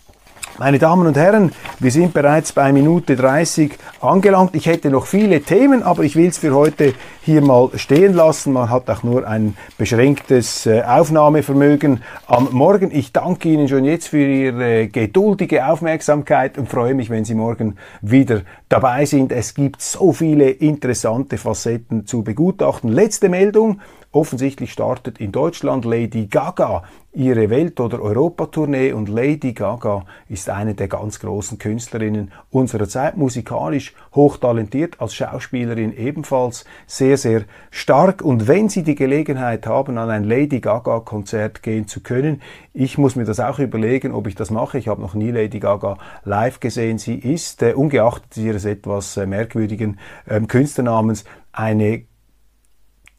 Meine 0.59 0.79
Damen 0.79 1.07
und 1.07 1.17
Herren, 1.17 1.51
wir 1.81 1.91
sind 1.91 2.13
bereits 2.13 2.53
bei 2.53 2.73
Minute 2.73 3.17
30 3.17 3.73
angelangt. 4.03 4.55
Ich 4.55 4.67
hätte 4.67 4.91
noch 4.91 5.07
viele 5.07 5.41
Themen, 5.41 5.83
aber 5.83 6.05
ich 6.05 6.15
will 6.15 6.29
es 6.29 6.37
für 6.37 6.55
heute 6.55 6.93
hier 7.23 7.41
mal 7.41 7.71
stehen 7.77 8.13
lassen. 8.13 8.53
Man 8.53 8.69
hat 8.69 8.91
auch 8.91 9.03
nur 9.03 9.27
ein 9.27 9.57
beschränktes 9.79 10.67
äh, 10.67 10.83
Aufnahmevermögen 10.83 12.03
am 12.27 12.49
Morgen. 12.53 12.91
Ich 12.93 13.13
danke 13.13 13.49
Ihnen 13.49 13.67
schon 13.67 13.85
jetzt 13.85 14.09
für 14.09 14.19
Ihre 14.19 14.89
geduldige 14.89 15.67
Aufmerksamkeit 15.67 16.59
und 16.59 16.69
freue 16.69 16.95
mich, 16.95 17.09
wenn 17.09 17.25
Sie 17.25 17.35
morgen 17.35 17.77
wieder 18.03 18.43
dabei 18.69 19.07
sind. 19.07 19.33
Es 19.33 19.55
gibt 19.55 19.81
so 19.81 20.13
viele 20.13 20.51
interessante 20.51 21.39
Facetten 21.39 22.07
zu 22.07 22.23
begutachten. 22.23 22.91
Letzte 22.91 23.31
Meldung. 23.31 23.81
Offensichtlich 24.15 24.73
startet 24.73 25.19
in 25.19 25.33
Deutschland 25.33 25.87
Lady 25.87 26.27
Gaga 26.27 26.83
ihre 27.15 27.51
Welt- 27.51 27.79
oder 27.79 28.01
Europatournee 28.01 28.93
und 28.93 29.09
Lady 29.09 29.53
Gaga 29.53 30.07
ist 30.29 30.49
eine 30.49 30.75
der 30.75 30.89
ganz 30.89 31.21
großen 31.21 31.59
Künstlerinnen 31.59 32.33
unserer 32.51 32.89
Zeit, 32.89 33.19
musikalisch 33.19 33.95
hochtalentiert, 34.15 34.99
als 34.99 35.15
Schauspielerin 35.15 35.95
ebenfalls 35.95 36.65
sehr, 36.87 37.19
sehr 37.19 37.43
stark. 37.71 38.23
Und 38.23 38.49
wenn 38.49 38.71
Sie 38.71 38.83
die 38.83 38.95
Gelegenheit 38.95 39.67
haben, 39.67 39.99
an 39.99 40.09
ein 40.09 40.25
Lady 40.25 40.61
Gaga-Konzert 40.61 41.63
gehen 41.63 41.87
zu 41.87 42.01
können, 42.01 42.41
ich 42.73 42.97
muss 42.97 43.15
mir 43.15 43.25
das 43.25 43.41
auch 43.41 43.59
überlegen, 43.59 44.13
ob 44.13 44.27
ich 44.27 44.35
das 44.35 44.51
mache. 44.51 44.79
Ich 44.79 44.89
habe 44.89 45.03
noch 45.03 45.13
nie 45.13 45.31
Lady 45.31 45.61
Gaga 45.61 45.99
live 46.25 46.61
gesehen. 46.61 46.97
Sie 46.97 47.17
ist, 47.17 47.63
äh, 47.63 47.75
ungeachtet 47.75 48.39
ihres 48.39 48.65
etwas 48.65 49.19
äh, 49.19 49.27
merkwürdigen 49.27 49.99
äh, 50.25 50.41
Künstlernamens, 50.41 51.25
eine 51.53 52.05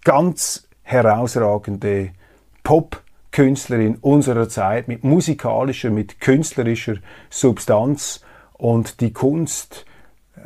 ganz 0.04 0.68
herausragende 0.82 2.12
Pop-Künstlerin 3.34 3.98
unserer 4.00 4.48
Zeit 4.48 4.88
mit 4.88 5.04
musikalischer, 5.04 5.90
mit 5.90 6.22
künstlerischer 6.22 6.98
Substanz. 7.32 8.22
Und 8.54 9.02
die 9.02 9.12
Kunst, 9.12 9.86
äh, 10.36 10.42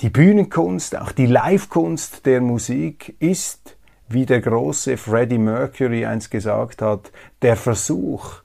die 0.00 0.08
Bühnenkunst, 0.08 0.96
auch 0.96 1.12
die 1.12 1.26
Live-Kunst 1.26 2.24
der 2.24 2.40
Musik 2.40 3.14
ist, 3.20 3.76
wie 4.08 4.26
der 4.26 4.40
große 4.40 4.96
Freddie 4.96 5.38
Mercury 5.38 6.06
einst 6.06 6.30
gesagt 6.30 6.80
hat, 6.82 7.12
der 7.42 7.56
Versuch 7.56 8.42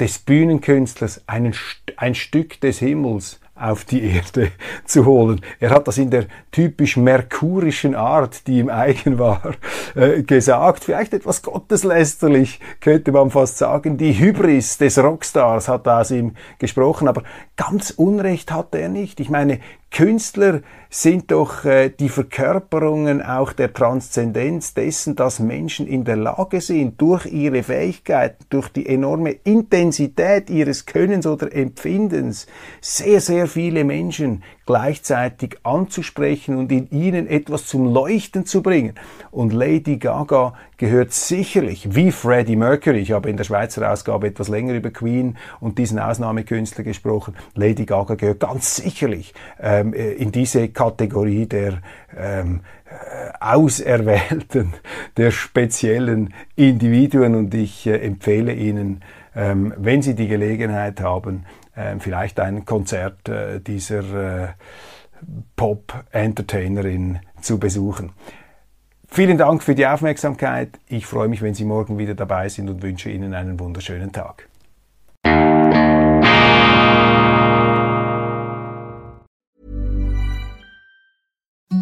des 0.00 0.18
Bühnenkünstlers, 0.18 1.22
ein, 1.26 1.54
ein 1.96 2.14
Stück 2.14 2.60
des 2.60 2.80
Himmels 2.80 3.40
auf 3.60 3.84
die 3.84 4.02
Erde 4.02 4.52
zu 4.84 5.04
holen. 5.04 5.40
Er 5.60 5.70
hat 5.70 5.88
das 5.88 5.98
in 5.98 6.10
der 6.10 6.26
typisch 6.52 6.96
merkurischen 6.96 7.94
Art, 7.94 8.46
die 8.46 8.58
ihm 8.58 8.70
eigen 8.70 9.18
war, 9.18 9.52
äh, 9.94 10.22
gesagt. 10.22 10.84
Vielleicht 10.84 11.12
etwas 11.12 11.42
gotteslästerlich, 11.42 12.60
könnte 12.80 13.12
man 13.12 13.30
fast 13.30 13.58
sagen. 13.58 13.98
Die 13.98 14.18
Hybris 14.18 14.78
des 14.78 14.98
Rockstars 14.98 15.68
hat 15.68 15.86
aus 15.88 16.10
ihm 16.10 16.34
gesprochen, 16.58 17.08
aber 17.08 17.22
ganz 17.56 17.90
Unrecht 17.90 18.52
hatte 18.52 18.78
er 18.78 18.88
nicht. 18.88 19.20
Ich 19.20 19.30
meine, 19.30 19.60
Künstler 19.90 20.60
sind 20.90 21.30
doch 21.30 21.64
äh, 21.64 21.88
die 21.88 22.10
Verkörperungen 22.10 23.22
auch 23.22 23.52
der 23.52 23.72
Transzendenz 23.72 24.74
dessen, 24.74 25.16
dass 25.16 25.38
Menschen 25.38 25.86
in 25.86 26.04
der 26.04 26.16
Lage 26.16 26.60
sind, 26.60 27.00
durch 27.00 27.26
ihre 27.26 27.62
Fähigkeiten, 27.62 28.44
durch 28.50 28.68
die 28.68 28.86
enorme 28.86 29.30
Intensität 29.30 30.50
ihres 30.50 30.86
Könnens 30.86 31.26
oder 31.26 31.52
Empfindens, 31.54 32.46
sehr, 32.80 33.20
sehr 33.20 33.46
viele 33.46 33.84
Menschen 33.84 34.44
gleichzeitig 34.66 35.56
anzusprechen 35.62 36.56
und 36.56 36.70
in 36.70 36.90
ihnen 36.90 37.26
etwas 37.26 37.66
zum 37.66 37.92
Leuchten 37.92 38.44
zu 38.44 38.62
bringen. 38.62 38.94
Und 39.30 39.52
Lady 39.52 39.96
Gaga 39.96 40.54
gehört 40.78 41.12
sicherlich, 41.12 41.94
wie 41.94 42.12
Freddie 42.12 42.56
Mercury, 42.56 43.00
ich 43.00 43.12
habe 43.12 43.28
in 43.28 43.36
der 43.36 43.44
Schweizer 43.44 43.90
Ausgabe 43.92 44.28
etwas 44.28 44.48
länger 44.48 44.74
über 44.74 44.90
Queen 44.90 45.36
und 45.60 45.76
diesen 45.78 45.98
Ausnahmekünstler 45.98 46.84
gesprochen, 46.84 47.34
Lady 47.54 47.84
Gaga 47.84 48.14
gehört 48.14 48.40
ganz 48.40 48.76
sicherlich 48.76 49.34
ähm, 49.60 49.92
äh, 49.92 50.12
in 50.12 50.32
diese 50.32 50.68
Kategorie 50.68 51.46
der 51.46 51.82
ähm, 52.16 52.60
äh, 52.86 53.32
auserwählten, 53.40 54.74
der 55.16 55.32
speziellen 55.32 56.32
Individuen 56.54 57.34
und 57.34 57.52
ich 57.54 57.86
äh, 57.86 57.98
empfehle 57.98 58.54
Ihnen, 58.54 59.02
ähm, 59.34 59.74
wenn 59.76 60.00
Sie 60.00 60.14
die 60.14 60.28
Gelegenheit 60.28 61.00
haben, 61.00 61.44
äh, 61.74 61.96
vielleicht 61.98 62.38
ein 62.38 62.64
Konzert 62.64 63.28
äh, 63.28 63.60
dieser 63.60 64.44
äh, 64.44 64.48
Pop-Entertainerin 65.56 67.18
zu 67.40 67.58
besuchen. 67.58 68.12
Vielen 69.10 69.38
Dank 69.38 69.62
für 69.62 69.74
die 69.74 69.86
Aufmerksamkeit. 69.86 70.78
Ich 70.86 71.06
freue 71.06 71.28
mich, 71.28 71.42
wenn 71.42 71.54
Sie 71.54 71.64
morgen 71.64 71.98
wieder 71.98 72.14
dabei 72.14 72.48
sind 72.48 72.68
und 72.68 72.82
wünsche 72.82 73.10
Ihnen 73.10 73.34
einen 73.34 73.58
wunderschönen 73.58 74.12
Tag. 74.12 74.48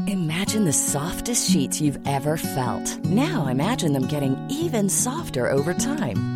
Imagine 0.06 0.64
the 0.64 0.72
softest 0.72 1.50
sheets 1.50 1.80
you've 1.80 1.98
ever 2.06 2.36
felt. 2.38 3.04
Now 3.04 3.48
imagine 3.48 3.92
them 3.92 4.06
getting 4.06 4.36
even 4.48 4.88
softer 4.88 5.50
over 5.50 5.74
time. 5.74 6.35